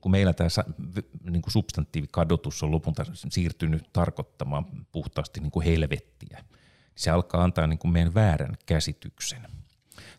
[0.00, 0.48] kun meillä tämä
[1.30, 6.44] niin kuin substantiivikadotus on lopulta siirtynyt tarkoittamaan puhtaasti niin kuin helvettiä,
[6.94, 9.42] se alkaa antaa niin kuin meidän väärän käsityksen.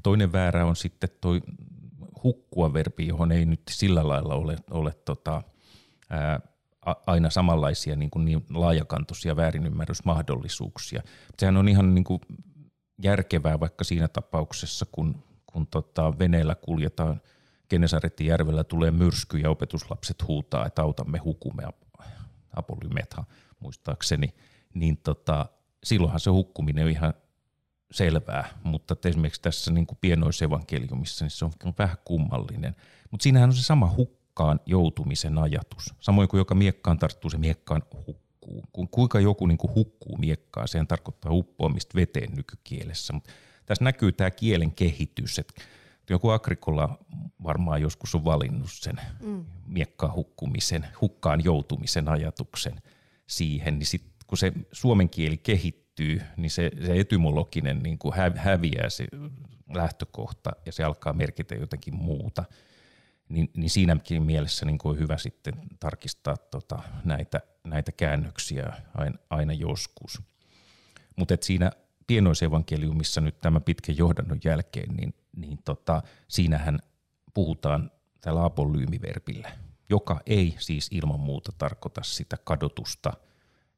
[0.03, 1.39] Toinen väärä on sitten tuo
[2.25, 5.43] hukkua verbi, johon ei nyt sillä lailla ole, ole tota,
[6.09, 6.39] ää,
[7.07, 11.01] aina samanlaisia niin, kuin niin laajakantoisia väärinymmärrysmahdollisuuksia.
[11.39, 12.21] Sehän on ihan niin kuin
[13.03, 17.21] järkevää vaikka siinä tapauksessa, kun, kun tota veneellä kuljetaan
[17.69, 21.63] Genesaretin järvellä tulee myrsky ja opetuslapset huutaa, että autamme hukumme
[22.55, 23.23] Apollymetha
[23.59, 24.33] muistaakseni,
[24.73, 25.45] niin tota,
[25.83, 27.13] silloinhan se hukkuminen on ihan
[27.91, 32.75] selvää, mutta esimerkiksi tässä niin kuin pienoisevankeliumissa niin se on vähän kummallinen.
[33.11, 35.93] Mutta siinähän on se sama hukku miekkaan joutumisen ajatus.
[35.99, 38.63] Samoin kuin joka miekkaan tarttuu, se miekkaan hukkuu.
[38.73, 43.13] Kun kuinka joku niin kuin hukkuu miekkaan, sehän tarkoittaa uppoamista veteen nykykielessä.
[43.13, 43.31] Mutta
[43.65, 45.61] tässä näkyy tämä kielen kehitys, että
[46.09, 46.99] joku agrikola
[47.43, 49.45] varmaan joskus on valinnut sen mm.
[49.67, 52.81] miekkaan hukkumisen, hukkaan joutumisen ajatuksen
[53.27, 55.84] siihen, niin sitten kun se suomen kieli kehittyy,
[56.37, 59.05] niin se, se etymologinen niin kuin häviää se
[59.75, 62.43] lähtökohta ja se alkaa merkitä jotenkin muuta–
[63.29, 69.53] niin, niin siinäkin mielessä niin on hyvä sitten tarkistaa tota, näitä, näitä käännöksiä aina, aina
[69.53, 70.21] joskus.
[71.15, 71.71] Mutta siinä
[72.07, 76.79] pienoisevankeliumissa nyt tämän pitkän johdannon jälkeen, niin, niin tota, siinähän
[77.33, 79.51] puhutaan tällä apolyymiverbillä,
[79.89, 83.13] joka ei siis ilman muuta tarkoita sitä kadotusta,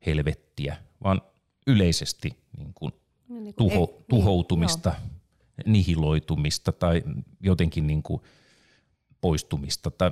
[0.06, 1.22] helvettiä, vaan
[1.68, 2.94] yleisesti niin kuin
[3.30, 7.04] niin kuin tuho, ei, tuhoutumista, niin, nihiloitumista tai
[7.40, 8.22] jotenkin niin kuin–
[9.22, 10.12] poistumista tai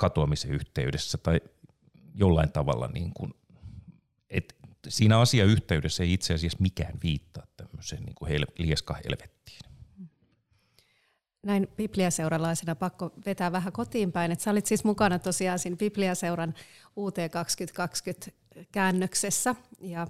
[0.00, 1.40] katoamisen yhteydessä tai
[2.14, 3.34] jollain tavalla niin kuin,
[4.30, 4.54] että
[4.88, 9.58] siinä asiayhteydessä ei itse asiassa mikään viittaa tämmöiseen niin kuin hel- lieskahelvettiin.
[11.42, 14.32] Näin Bibliaseuralaisena pakko vetää vähän kotiin päin.
[14.32, 16.54] että sä olit siis mukana tosiaan siinä Bibliaseuran
[16.96, 18.30] UT 2020
[18.72, 20.06] käännöksessä, ja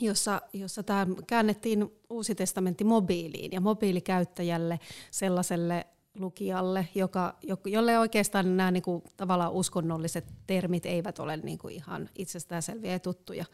[0.00, 5.86] jossa, jossa tämä käännettiin Uusi testamentti mobiiliin ja mobiilikäyttäjälle sellaiselle
[6.18, 12.08] lukijalle, joka, jolle oikeastaan nämä niin kuin, tavallaan uskonnolliset termit eivät ole niin kuin ihan
[12.14, 13.44] itsestäänselviä ja tuttuja.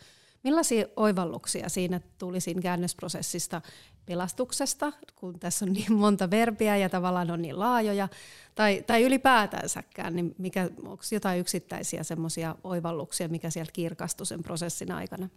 [0.44, 3.62] Millaisia oivalluksia siinä tuli siinä käännösprosessista
[4.06, 8.08] pelastuksesta, kun tässä on niin monta verbiä ja tavallaan on niin laajoja,
[8.54, 14.92] tai, tai ylipäätänsäkään, niin mikä, onko jotain yksittäisiä semmoisia oivalluksia, mikä sieltä kirkastui sen prosessin
[14.92, 15.28] aikana?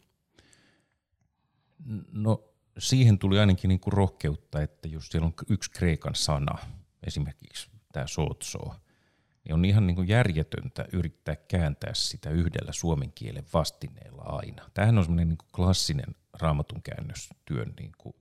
[2.12, 2.44] No
[2.78, 6.58] siihen tuli ainakin niin kuin rohkeutta, että jos siellä on yksi kreikan sana–
[7.08, 8.60] esimerkiksi tämä sootso,
[9.44, 14.70] niin on ihan niin kuin järjetöntä yrittää kääntää sitä yhdellä suomen kielen vastineella aina.
[14.74, 18.16] Tämähän on semmoinen niin kuin klassinen raamatun käännöstyön niin kuin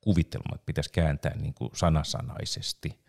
[0.00, 3.03] kuvitelma, että pitäisi kääntää niin kuin sanasanaisesti.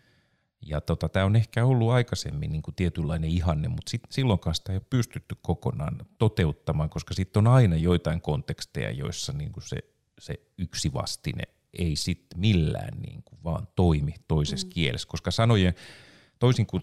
[0.62, 4.72] Ja tota, tämä on ehkä ollut aikaisemmin niin kuin tietynlainen ihanne, mutta sit, silloinkaan sitä
[4.72, 9.78] ei ole pystytty kokonaan toteuttamaan, koska sitten on aina joitain konteksteja, joissa niin kuin se
[10.20, 11.42] se yksi vastine
[11.78, 14.70] ei sitten millään niin kuin vaan toimi toisessa mm.
[14.70, 15.74] kielessä, koska sanojen,
[16.38, 16.82] toisin kuin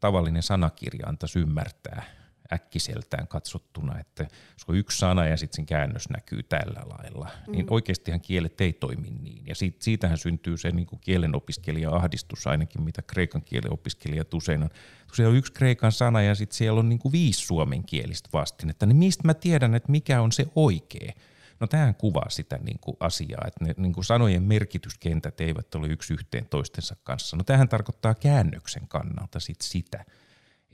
[0.00, 2.21] tavallinen sanakirja antaisi ymmärtää
[2.52, 4.24] äkkiseltään katsottuna, että
[4.56, 7.52] se on yksi sana ja sitten sen käännös näkyy tällä lailla, mm.
[7.52, 9.46] niin oikeastihan kielet ei toimi niin.
[9.46, 14.70] Ja siitä, siitähän syntyy se niin kielen opiskelija-ahdistus ainakin, mitä kreikan kielen opiskelijat usein on.
[15.12, 18.96] Usein on yksi kreikan sana ja sitten siellä on niin kuin viisi suomenkielistä vastinetta, niin
[18.96, 21.12] mistä mä tiedän, että mikä on se oikea?
[21.60, 25.86] No tähän kuvaa sitä niin kuin asiaa, että ne niin kuin sanojen merkityskentät eivät ole
[25.88, 27.36] yksi yhteen toistensa kanssa.
[27.36, 30.04] No tähän tarkoittaa käännöksen kannalta sit sitä,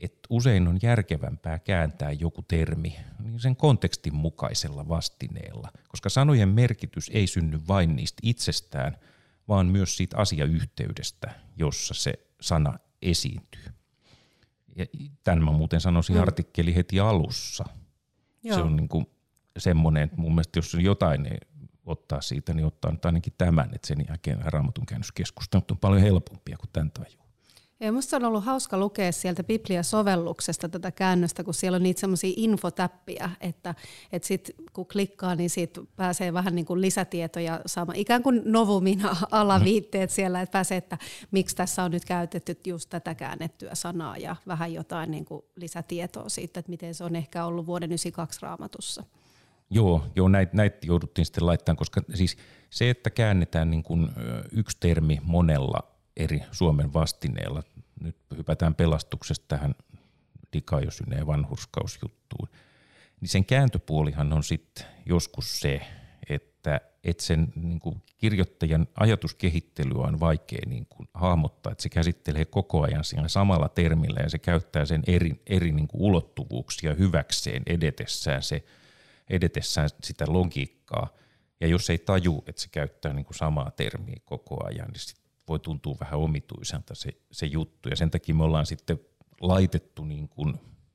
[0.00, 7.10] että usein on järkevämpää kääntää joku termi niin sen kontekstin mukaisella vastineella, koska sanojen merkitys
[7.14, 8.96] ei synny vain niistä itsestään,
[9.48, 13.64] vaan myös siitä asiayhteydestä, jossa se sana esiintyy.
[14.76, 14.86] Ja
[15.24, 16.22] tämän mä muuten sanoisin mm.
[16.22, 17.64] artikkeli heti alussa.
[18.42, 18.56] Joo.
[18.56, 19.06] Se on niin kuin
[19.58, 21.38] semmoinen, että mun mielestä jos on jotain niin
[21.86, 26.56] ottaa siitä, niin ottaa nyt ainakin tämän, että sen jälkeen raamatun käännöskeskustelut on paljon helpompia
[26.56, 27.27] kuin tämän tajuu.
[27.80, 32.32] Ja musta on ollut hauska lukea sieltä Biblia-sovelluksesta tätä käännöstä, kun siellä on niitä semmoisia
[32.36, 33.74] infotäppiä, että,
[34.12, 39.16] että sit kun klikkaa, niin siitä pääsee vähän niin kuin lisätietoja saamaan, ikään kuin novumina
[39.30, 40.98] alaviitteet siellä, että pääsee, että
[41.30, 46.28] miksi tässä on nyt käytetty just tätä käännettyä sanaa ja vähän jotain niin kuin lisätietoa
[46.28, 49.04] siitä, että miten se on ehkä ollut vuoden 92 raamatussa.
[49.70, 52.36] Joo, joo näitä näit jouduttiin sitten laittamaan, koska siis
[52.70, 54.08] se, että käännetään niin kuin
[54.52, 57.62] yksi termi monella eri Suomen vastineella,
[58.00, 59.74] nyt hypätään pelastuksesta tähän
[60.52, 62.48] dikaiosyneen vanhurskausjuttuun,
[63.20, 65.80] niin sen kääntöpuolihan on sitten joskus se,
[66.28, 72.44] että, että sen niin kuin kirjoittajan ajatuskehittelyä on vaikea niin kuin hahmottaa, että se käsittelee
[72.44, 77.62] koko ajan siinä samalla termillä ja se käyttää sen eri, eri niin kuin ulottuvuuksia hyväkseen
[77.66, 78.64] edetessään se–
[79.30, 81.08] edetessään sitä logiikkaa.
[81.60, 85.17] Ja jos ei taju, että se käyttää niin kuin samaa termiä koko ajan, niin sit
[85.48, 87.88] voi tuntua vähän omituiselta se, se juttu.
[87.88, 89.00] Ja sen takia me ollaan sitten
[89.40, 90.54] laitettu niin kuin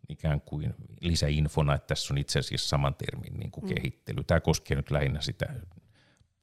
[0.09, 3.75] ikään kuin lisäinfona, että tässä on itse asiassa saman termin niin kuin mm.
[3.75, 4.23] kehittely.
[4.23, 5.45] Tämä koskee nyt lähinnä sitä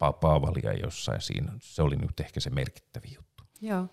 [0.05, 1.53] pa- Paavalia jossain siinä.
[1.61, 3.45] Se oli nyt ehkä se merkittävin juttu.
[3.61, 3.89] Joo.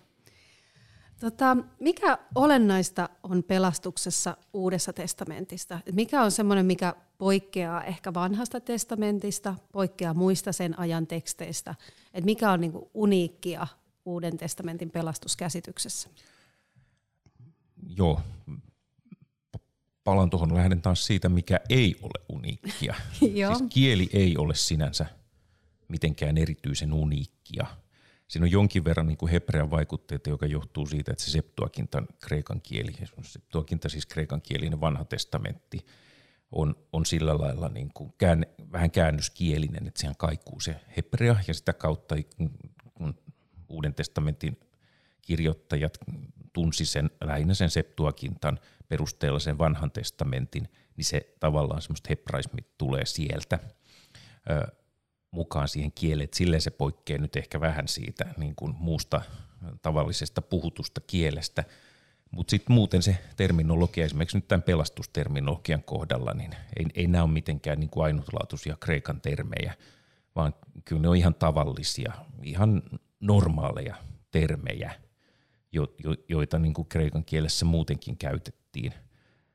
[1.20, 5.80] Tota, mikä olennaista on pelastuksessa Uudessa testamentista?
[5.92, 11.74] Mikä on semmoinen, mikä poikkeaa ehkä vanhasta testamentista, poikkeaa muista sen ajan teksteistä?
[12.14, 13.66] Et mikä on niinku uniikkia
[14.08, 16.08] Uuden testamentin pelastuskäsityksessä?
[17.96, 18.20] Joo,
[20.04, 22.94] palan tuohon, lähden taas siitä, mikä ei ole uniikkia.
[23.18, 25.06] siis kieli ei ole sinänsä
[25.88, 27.66] mitenkään erityisen uniikkia–
[28.28, 32.60] siinä on jonkin verran niin kuin hebrean vaikutteita, joka johtuu siitä, että se Septuakintan kreikan
[32.60, 32.92] kieli,
[33.22, 35.86] Septuakinta siis kreikan kielinen vanha testamentti,
[36.52, 41.54] on, on sillä lailla niin kuin kään, vähän käännöskielinen, että sehän kaikuu se hebrea ja
[41.54, 42.14] sitä kautta
[43.68, 44.60] Uuden testamentin
[45.22, 45.98] kirjoittajat
[46.52, 53.06] tunsi sen lähinnä sen Septuakintan perusteella sen vanhan testamentin, niin se tavallaan semmoista hebraismit tulee
[53.06, 53.58] sieltä
[55.30, 59.20] mukaan siihen kieleen, silleen se poikkeaa nyt ehkä vähän siitä niin kuin muusta
[59.82, 61.64] tavallisesta puhutusta kielestä,
[62.30, 67.32] mutta sitten muuten se terminologia, esimerkiksi nyt tämän pelastusterminologian kohdalla, niin ei, ei nämä ole
[67.32, 69.74] mitenkään niin kuin ainutlaatuisia kreikan termejä,
[70.36, 70.54] vaan
[70.84, 72.82] kyllä ne on ihan tavallisia, ihan
[73.20, 73.94] normaaleja
[74.30, 74.94] termejä,
[75.72, 78.92] jo, jo, joita niin kuin kreikan kielessä muutenkin käytettiin.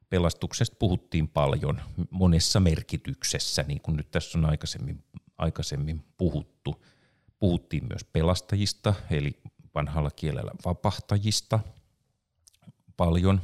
[0.10, 5.04] Pelastuksesta puhuttiin paljon monessa merkityksessä, niin kuin nyt tässä on aikaisemmin
[5.38, 6.86] aikaisemmin puhuttu.
[7.40, 9.32] Puhuttiin myös pelastajista, eli
[9.76, 11.60] vanhalla kielellä vapahtajista
[12.98, 13.42] paljon.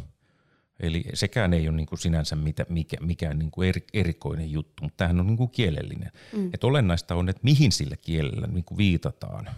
[0.80, 4.84] Eli sekään ei ole niin kuin sinänsä mitä, mikä, mikään niin kuin eri, erikoinen juttu,
[4.84, 6.12] mutta tämähän on niin kuin kielellinen.
[6.34, 6.50] Mm.
[6.54, 9.50] Et olennaista on, että mihin sillä kielellä niin kuin viitataan.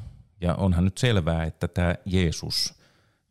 [0.42, 2.74] Ja onhan nyt selvää, että tämä Jeesus,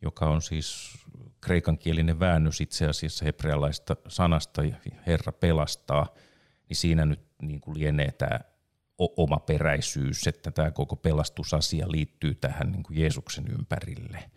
[0.01, 0.97] joka on siis
[1.41, 4.61] kreikankielinen väännös itse asiassa hebrealaista sanasta
[5.07, 6.07] Herra pelastaa,
[6.69, 8.39] niin siinä nyt niin kuin lienee tämä
[8.97, 14.31] oma peräisyys, että tämä koko pelastusasia liittyy tähän niin kuin Jeesuksen ympärille.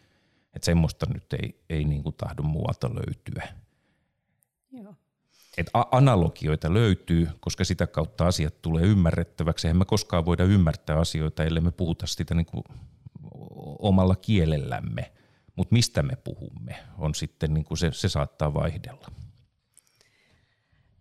[0.55, 3.49] Että semmoista nyt ei, ei niin kuin tahdo muualta löytyä.
[4.73, 4.95] Joo.
[5.57, 9.67] Et analogioita löytyy, koska sitä kautta asiat tulee ymmärrettäväksi.
[9.67, 12.65] Eihän me koskaan voida ymmärtää asioita, ellei me puhuta sitä niin kuin
[13.79, 15.13] omalla kielellämme.
[15.57, 19.07] Mutta mistä me puhumme, on sitten niin kuin se, se saattaa vaihdella.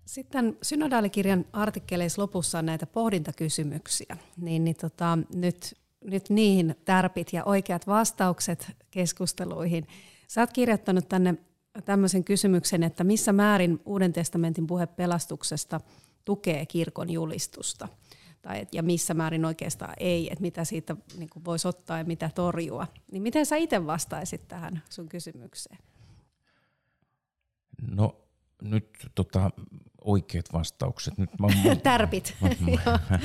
[0.06, 7.44] Sitten synodaalikirjan artikkeleissa lopussa on näitä pohdintakysymyksiä, niin, niin tota, nyt, nyt niihin tärpit ja
[7.44, 9.88] oikeat vastaukset keskusteluihin.
[10.28, 11.36] Sä oot kirjoittanut tänne
[11.82, 15.82] tämmöisen kysymyksen, että missä määrin Uuden testamentin puhe pelastuksesta
[16.26, 17.88] tukee kirkon julistusta.
[18.42, 22.88] tai, ja missä määrin oikeastaan ei, että mitä siitä niin voisi ottaa ja mitä torjua.
[23.12, 25.78] Niin miten sä itse vastaisit tähän sun kysymykseen?
[27.92, 28.24] No
[28.62, 29.52] nyt tota,
[30.02, 31.18] oikeat vastaukset.
[31.18, 31.48] Nyt mä,
[31.84, 32.36] Tärpit.
[32.42, 33.20] Mä, mä, mä,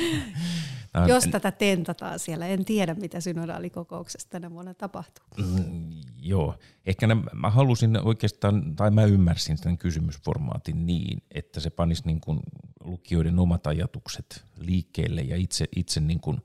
[1.08, 5.24] Jos tätä tentataan siellä, en tiedä mitä synodaalikokouksessa tänä vuonna tapahtuu.
[5.36, 6.54] Mm, joo,
[6.86, 12.20] ehkä ne, mä halusin oikeastaan, tai mä ymmärsin tämän kysymysformaatin niin, että se panisi niin
[12.20, 12.40] kuin
[12.84, 16.40] lukijoiden omat ajatukset liikkeelle ja itse, itse niin kuin,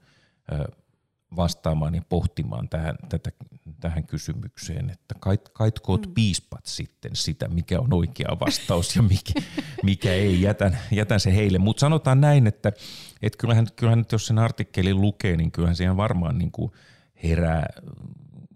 [1.36, 3.32] vastaamaan ja pohtimaan tähän, tätä,
[3.80, 6.14] tähän kysymykseen, että kait, kaitkoot mm.
[6.14, 9.34] piispat sitten sitä, mikä on oikea vastaus ja mikä,
[9.84, 11.58] mikä ei, jätän, jätän se heille.
[11.58, 12.72] Mutta sanotaan näin, että,
[13.22, 16.72] että kyllähän, kyllähän nyt jos sen artikkelin lukee, niin kyllähän siihen varmaan niin kuin
[17.24, 17.66] herää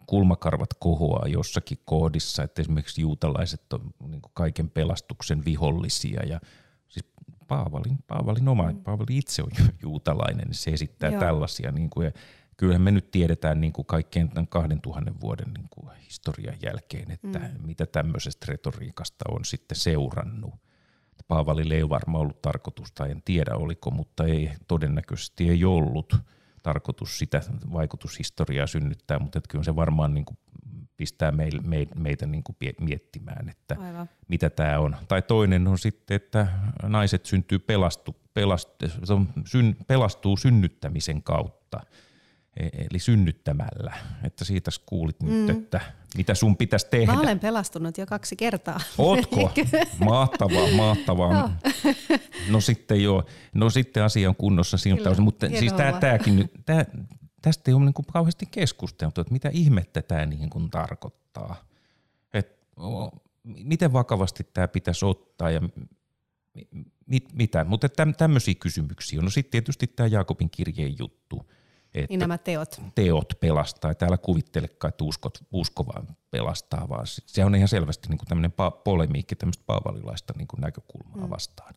[0.06, 6.40] kulmakarvat kohoaa jossakin koodissa, että esimerkiksi juutalaiset on niin kuin kaiken pelastuksen vihollisia ja
[6.88, 7.06] siis
[7.48, 8.84] Paavalin, Paavalin oma, mm.
[8.84, 9.50] Paavali itse on
[9.82, 11.20] juutalainen, niin se esittää Joo.
[11.20, 12.12] tällaisia niin kuin, ja
[12.58, 17.40] kyllähän me nyt tiedetään niin kuin kaikkein tämän 2000 vuoden niin kuin historian jälkeen, että
[17.40, 17.68] mm.
[17.68, 20.54] mitä tämmöisestä retoriikasta on sitten seurannut.
[21.28, 26.16] Paavalille ei varmaan ollut tarkoitusta, en tiedä oliko, mutta ei todennäköisesti ei ollut
[26.64, 27.42] tarkoitus sitä
[27.74, 30.38] vaikutushistoriaa synnyttää, mutta että kyllä se varmaan niin kuin
[30.98, 31.62] pistää meitä,
[31.96, 34.10] meitä niin kuin miettimään, että Aivan.
[34.28, 34.96] mitä tämä on.
[35.08, 36.48] Tai toinen on sitten, että
[36.84, 38.72] naiset syntyy pelastu, pelastu,
[39.88, 41.80] pelastuu synnyttämisen kautta–
[42.60, 43.94] eli synnyttämällä.
[44.24, 45.30] Että siitä kuulit mm.
[45.30, 45.82] nyt, että
[46.18, 47.14] mitä sun pitäisi tehdä.
[47.14, 48.80] Mä olen pelastunut jo kaksi kertaa.
[48.98, 49.52] Ootko?
[50.00, 51.60] mahtavaa, mahtavaa.
[52.50, 56.52] no sitten joo, no sitten asia on kunnossa siltä osin, mutta siis tää, tääkin nyt,
[56.66, 56.86] tää,
[57.42, 61.66] tästä ei ole niin kuin kauheasti keskusteltu, että mitä ihmettä tämä niin kuin tarkoittaa.
[62.34, 63.10] Et, o,
[63.44, 65.62] miten vakavasti tämä pitäisi ottaa ja
[67.06, 69.24] mit, mitä, mutta tämmöisiä kysymyksiä on.
[69.24, 71.42] No sitten tietysti tämä Jaakobin kirjeen juttu–
[72.00, 72.82] että niin nämä teot.
[72.96, 73.96] Teot pelastaa.
[73.96, 78.54] Täällä kuvittelekaan, että uskot, usko vaan pelastaa, vaan se on ihan selvästi niin kuin tämmöinen
[78.84, 81.30] polemiikki tämmöistä paavalilaista niin kuin näkökulmaa mm.
[81.30, 81.74] vastaan.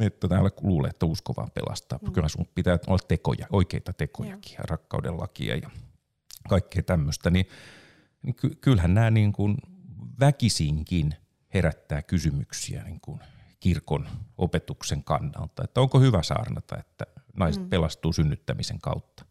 [0.00, 1.98] Että täällä luulee, että usko vaan pelastaa.
[2.02, 2.12] Mm.
[2.12, 5.70] Kyllä sun pitää olla tekoja, oikeita tekojakin ja, ja rakkauden lakia ja
[6.48, 7.30] kaikkea tämmöistä.
[7.30, 7.46] Niin,
[8.22, 9.56] niin ky- kyllähän nämä niin kuin
[10.20, 11.14] väkisinkin
[11.54, 13.20] herättää kysymyksiä niin kuin
[13.62, 15.64] kirkon opetuksen kannalta.
[15.64, 17.68] Että onko hyvä saarnata, että naiset mm.
[17.68, 19.24] pelastuu synnyttämisen kautta.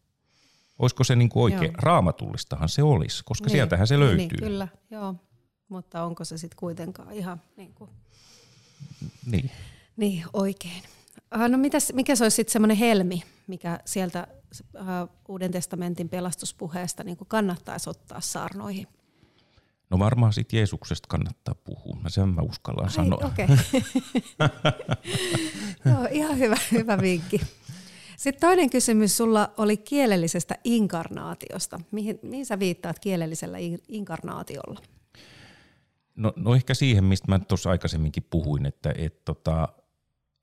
[0.78, 1.72] Olisiko se niin kuin oikein?
[1.72, 1.82] Joo.
[1.82, 3.52] Raamatullistahan se olisi, koska niin.
[3.52, 4.16] sieltähän se löytyy.
[4.16, 5.14] Niin, kyllä, joo.
[5.68, 7.90] Mutta onko se sitten kuitenkaan ihan niin kuin...
[9.26, 9.50] Niin.
[9.96, 10.82] Niin, oikein.
[11.34, 14.26] Uh, no mitäs, mikä se olisi sitten semmoinen helmi, mikä sieltä
[14.74, 18.88] uh, Uuden testamentin pelastuspuheesta niin kannattaisi ottaa saarnoihin?
[19.92, 21.96] No varmaan sitten Jeesuksesta kannattaa puhua.
[22.02, 23.26] Mä sen mä uskallan Ai, sanoa.
[23.26, 23.46] Okay.
[25.86, 27.40] Joo, ihan hyvä, hyvä vinkki.
[28.16, 31.80] Sitten toinen kysymys sulla oli kielellisestä inkarnaatiosta.
[31.90, 34.80] Mihin, mihin sä viittaat kielellisellä inkarnaatiolla?
[36.16, 39.68] No, no ehkä siihen, mistä mä tuossa aikaisemminkin puhuin, että et, tota,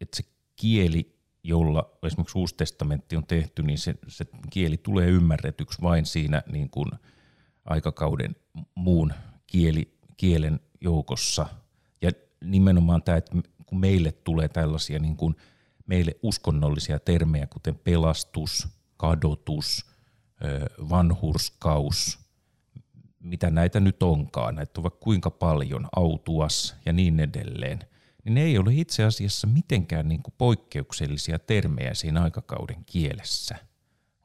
[0.01, 0.23] et se
[0.55, 6.43] kieli, jolla esimerkiksi Uusi testamentti on tehty, niin se, se kieli tulee ymmärretyksi vain siinä
[6.51, 6.91] niin kuin
[7.65, 8.35] aikakauden
[8.75, 9.13] muun
[9.51, 11.45] kieli, kielen joukossa.
[12.01, 12.11] Ja
[12.43, 15.35] nimenomaan tämä, että kun meille tulee tällaisia niin kuin–
[15.89, 19.85] meille uskonnollisia termejä, kuten pelastus, kadotus,
[20.89, 22.19] vanhurskaus,
[23.19, 27.79] mitä näitä nyt onkaan, näitä on vaikka kuinka paljon, autuas ja niin edelleen,
[28.23, 33.55] niin ne ei ole itse asiassa mitenkään niin kuin poikkeuksellisia termejä siinä aikakauden kielessä,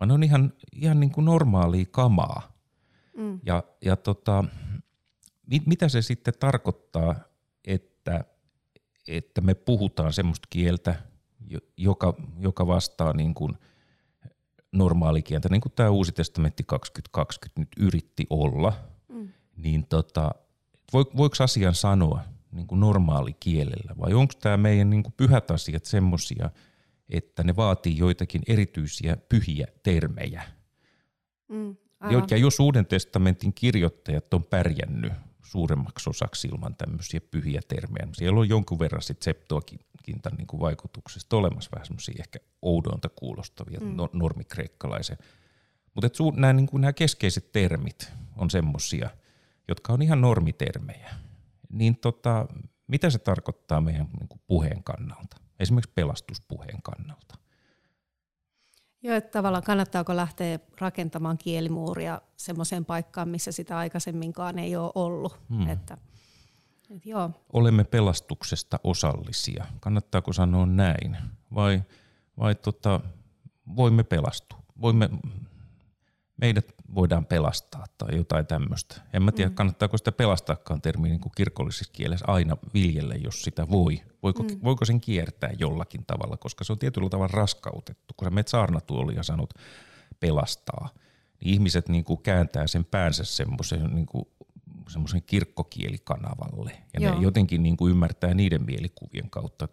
[0.01, 2.53] vaan ne on ihan, ihan niin kuin normaalia kamaa.
[3.17, 3.41] Mm.
[3.47, 4.45] Ja, ja tota,
[5.47, 7.15] mit, mitä se sitten tarkoittaa,
[7.65, 8.25] että,
[9.09, 10.95] että me puhutaan semmoista kieltä,
[11.77, 13.53] joka, joka vastaa niin kuin
[14.73, 18.73] normaalikieltä, niin kuin tämä Uusi testamentti 2020 nyt yritti olla,
[19.09, 19.29] mm.
[19.57, 20.31] niin tota,
[20.93, 22.21] voiko asian sanoa
[22.53, 26.51] niin kuin normaalikielellä vai onko tämä meidän niin kuin pyhät asiat semmoisia,
[27.09, 30.43] että ne vaatii joitakin erityisiä pyhiä termejä.
[31.49, 31.77] Mm,
[32.31, 35.13] ja jos Uuden testamentin kirjoittajat on pärjännyt
[35.45, 38.09] suuremmaksi osaksi ilman tämmöisiä pyhiä termejä.
[38.13, 43.97] Siellä on jonkun verran sitten septuakintan niin vaikutuksesta olemassa vähän semmoisia ehkä oudonta kuulostavia mm.
[43.97, 45.19] no, normikreikkalaisen.
[45.95, 49.11] Mutta nämä, niin nämä keskeiset termit on semmoisia,
[49.69, 51.15] jotka on ihan normitermejä.
[51.69, 52.47] Niin tota,
[52.87, 57.44] mitä se tarkoittaa meidän niin puheen kannalta, esimerkiksi pelastuspuheen kannalta?
[59.05, 65.41] Joo, että tavallaan kannattaako lähteä rakentamaan kielimuuria semmoiseen paikkaan, missä sitä aikaisemminkaan ei ole ollut.
[65.49, 65.69] Hmm.
[65.69, 65.99] Että,
[66.91, 67.31] et joo.
[67.53, 69.67] Olemme pelastuksesta osallisia.
[69.81, 71.17] Kannattaako sanoa näin?
[71.55, 71.83] Vai,
[72.39, 73.01] vai tota,
[73.77, 74.59] voimme pelastua.
[74.81, 75.11] Voimme,
[76.37, 79.01] meidät voidaan pelastaa tai jotain tämmöistä.
[79.13, 79.55] En mä tiedä, mm.
[79.55, 84.03] kannattaako sitä pelastaakaan termiä niin kuin kirkollisessa kielessä aina viljelle, jos sitä voi.
[84.23, 84.61] Voiko, mm.
[84.65, 88.15] voiko sen kiertää jollakin tavalla, koska se on tietyllä tavalla raskautettu.
[88.17, 89.51] Kun sä menet saarnatuoli ja sanot
[90.21, 90.89] pelastaa,
[91.41, 94.25] niin ihmiset niin kuin kääntää sen päänsä semmoisen niin kuin
[94.89, 96.73] semmoisen kirkkokielikanaavalle.
[96.95, 97.15] Ja Joo.
[97.15, 99.69] ne jotenkin niin kuin ymmärtää niiden mielikuvien kautta.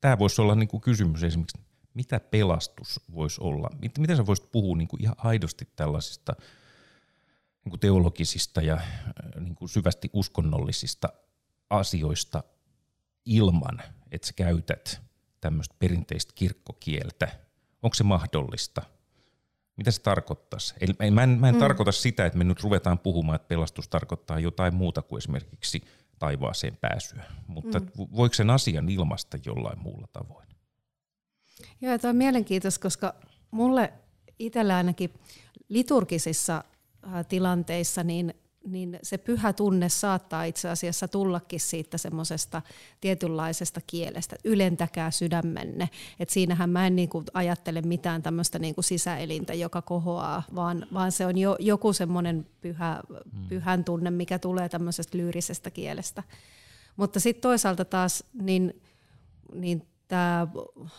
[0.00, 1.58] Tämä voisi olla niin kuin kysymys esimerkiksi,
[1.94, 3.68] mitä pelastus voisi olla?
[3.98, 6.36] Miten sä voisit puhua niin kuin ihan aidosti tällaisista
[7.64, 8.82] niin kuin teologisista ja äh,
[9.40, 11.08] niin kuin syvästi uskonnollisista
[11.70, 12.42] asioista
[13.24, 15.02] ilman, että sä käytät
[15.40, 17.28] tämmöistä perinteistä kirkkokieltä?
[17.82, 18.82] Onko se mahdollista?
[19.76, 20.74] Mitä se tarkoittaisi?
[20.80, 21.58] Eli mä en, mä en mm.
[21.58, 25.82] tarkoita sitä, että me nyt ruvetaan puhumaan, että pelastus tarkoittaa jotain muuta kuin esimerkiksi
[26.18, 27.24] taivaaseen pääsyä.
[27.46, 27.86] Mutta mm.
[27.96, 30.53] voiko sen asian ilmasta jollain muulla tavoin?
[31.80, 33.14] Joo, tämä on mielenkiintoista, koska
[33.50, 33.92] mulle
[34.38, 35.10] itsellä ainakin
[35.68, 36.64] liturgisissa
[37.28, 38.34] tilanteissa niin
[38.66, 42.62] niin se pyhä tunne saattaa itse asiassa tullakin siitä semmoisesta
[43.00, 45.88] tietynlaisesta kielestä, ylentäkää sydämenne.
[46.20, 51.26] Et siinähän mä en niinku ajattele mitään tämmöistä niinku sisäelintä, joka kohoaa, vaan, vaan se
[51.26, 53.02] on jo, joku semmoinen pyhä,
[53.32, 53.48] mm.
[53.48, 56.22] pyhän tunne, mikä tulee tämmöisestä lyyrisestä kielestä.
[56.96, 58.82] Mutta sitten toisaalta taas, niin,
[59.54, 60.46] niin tämä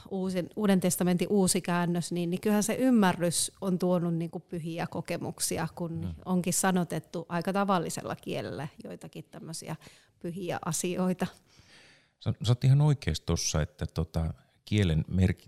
[0.10, 4.88] uusin, Uuden testamentin uusi käännös, niin, niin kyllähän se ymmärrys on tuonut niin kuin pyhiä
[4.88, 6.14] kokemuksia, kun mm.
[6.26, 9.76] onkin sanotettu aika tavallisella kielellä joitakin tämmöisiä
[10.20, 11.28] pyhiä asioita.
[12.20, 14.34] Sä, sä oot ihan oikeassa tuossa, että tota,
[14.66, 15.40] kielen, merk,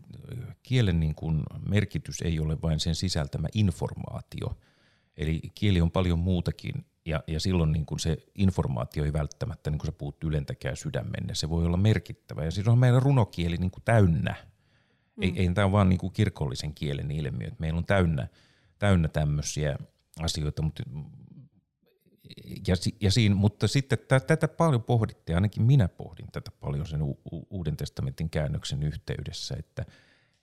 [0.63, 4.57] kielen niin kuin merkitys ei ole vain sen sisältämä informaatio.
[5.17, 9.79] Eli kieli on paljon muutakin ja, ja silloin niin kuin se informaatio ei välttämättä, niin
[9.79, 11.35] kuin sä puhut, ylentäkään sydämenne.
[11.35, 12.43] Se voi olla merkittävä.
[12.43, 14.35] Ja siis on meidän runokieli niin kuin täynnä.
[15.15, 15.23] Mm.
[15.23, 17.51] Ei, ei tämä ole vaan niin kuin kirkollisen kielen ilmiö.
[17.59, 18.27] Meillä on täynnä,
[18.79, 19.77] täynnä tämmöisiä
[20.19, 20.83] asioita, mutta,
[22.67, 27.01] ja, ja siinä, mutta sitten t- tätä paljon pohdittiin, ainakin minä pohdin tätä paljon sen
[27.01, 29.85] u- u- Uuden testamentin käännöksen yhteydessä, että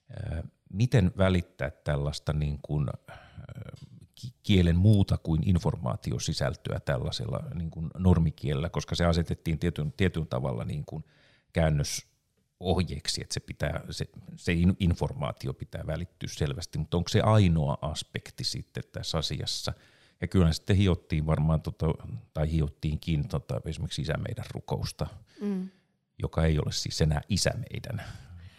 [0.09, 0.43] ää,
[0.73, 3.24] miten välittää tällaista niin kuin, ää,
[4.45, 10.85] kielen muuta kuin informaatiosisältöä tällaisella niin kuin normikielellä, koska se asetettiin tietyn, tietyn tavalla niin
[10.85, 11.03] kuin
[11.53, 18.43] käännösohjeeksi, että se, pitää, se, se informaatio pitää välittyä selvästi, mutta onko se ainoa aspekti
[18.43, 19.73] sitten tässä asiassa?
[20.21, 21.85] Ja kyllä sitten hiottiin varmaan, tota,
[22.33, 25.07] tai hiottiinkin tota, esimerkiksi Isä meidän rukousta,
[25.41, 25.69] mm.
[26.17, 28.05] joka ei ole siis enää Isä meidän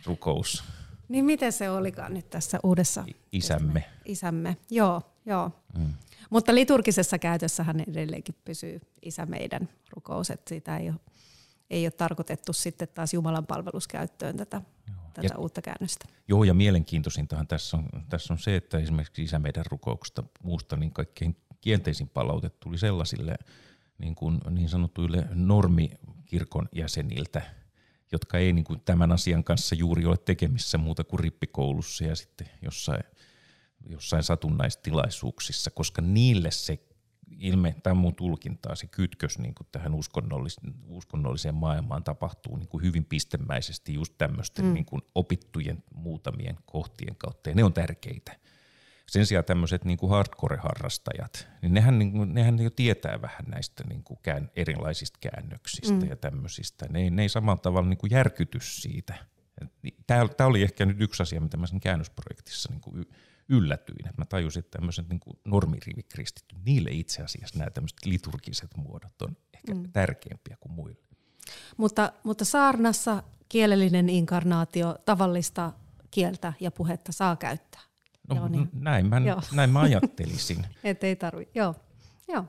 [0.07, 0.65] rukous.
[1.09, 3.05] Niin miten se olikaan nyt tässä uudessa?
[3.33, 3.85] Isämme.
[4.05, 5.16] Isämme, joo.
[5.27, 5.51] Joo.
[5.79, 5.95] Mm.
[6.31, 10.99] Mutta liturgisessa käytössähän edelleenkin pysyy isä meidän rukous, että sitä ei ole,
[11.71, 14.63] ei ole tarkoitettu sitten taas Jumalan palveluskäyttöön tätä,
[15.13, 16.07] tätä ja, uutta käännöstä.
[16.29, 20.93] Joo, ja mielenkiintoisintahan tässä on, tässä on se, että esimerkiksi isä meidän rukouksesta muusta niin
[20.93, 23.35] kaikkein kielteisin palaute tuli sellaisille
[23.99, 27.43] niin, kuin, niin sanotuille normikirkon jäseniltä–
[28.13, 32.51] jotka ei niin kuin tämän asian kanssa juuri ole tekemissä muuta kuin rippikoulussa ja sitten
[32.63, 33.05] jossain,
[33.87, 36.79] jossain satunnaistilaisuuksissa, koska niille se
[37.39, 40.57] ilme, tämä mun tulkintaa, se kytkös niin kuin tähän uskonnollis,
[40.87, 44.75] uskonnolliseen maailmaan tapahtuu niin kuin hyvin pistemäisesti just tämmöisten mm.
[44.75, 48.37] niin kuin opittujen muutamien kohtien kautta, ja ne on tärkeitä.
[49.09, 53.85] Sen sijaan tämmöiset niin kuin hardcore-harrastajat, niin nehän, niin kuin, nehän jo tietää vähän näistä
[53.89, 56.09] niin kuin kään, erilaisista käännöksistä mm.
[56.09, 56.87] ja tämmöisistä.
[56.91, 59.15] Ne, ne ei samalla tavalla niin kuin järkyty siitä.
[60.07, 63.07] Tämä, tämä oli ehkä nyt yksi asia, mitä mä sen käännösprojektissa niin kuin
[63.49, 64.09] yllätyin.
[64.09, 69.37] Että mä tajusin, että tämmöiset niin normirivikristityt, niille itse asiassa nämä tämmöiset liturgiset muodot on
[69.55, 69.93] ehkä mm.
[69.93, 71.07] tärkeämpiä kuin muille.
[71.77, 75.73] Mutta, mutta saarnassa kielellinen inkarnaatio tavallista
[76.11, 77.81] kieltä ja puhetta saa käyttää.
[78.29, 78.69] No, Joo, niin.
[78.73, 79.21] näin, mä,
[79.53, 80.67] näin mä ajattelisin.
[80.85, 81.49] Et ei tarvi.
[81.55, 81.75] Joo.
[82.29, 82.45] Joo.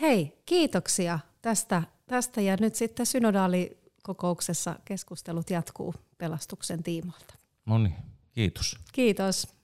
[0.00, 7.34] Hei, kiitoksia tästä, tästä ja nyt sitten synodaalikokouksessa keskustelut jatkuu pelastuksen tiimoilta.
[7.66, 7.94] No niin,
[8.32, 8.78] kiitos.
[8.92, 9.61] Kiitos.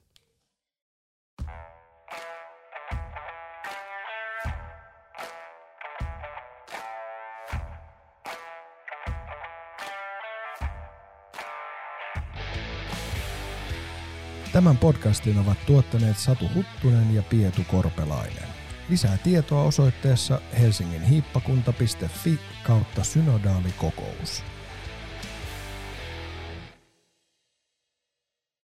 [14.59, 18.47] Tämän podcastin ovat tuottaneet Satu Huttunen ja Pietu Korpelainen.
[18.89, 24.43] Lisää tietoa osoitteessa helsinginhiippakunta.fi kautta synodaalikokous.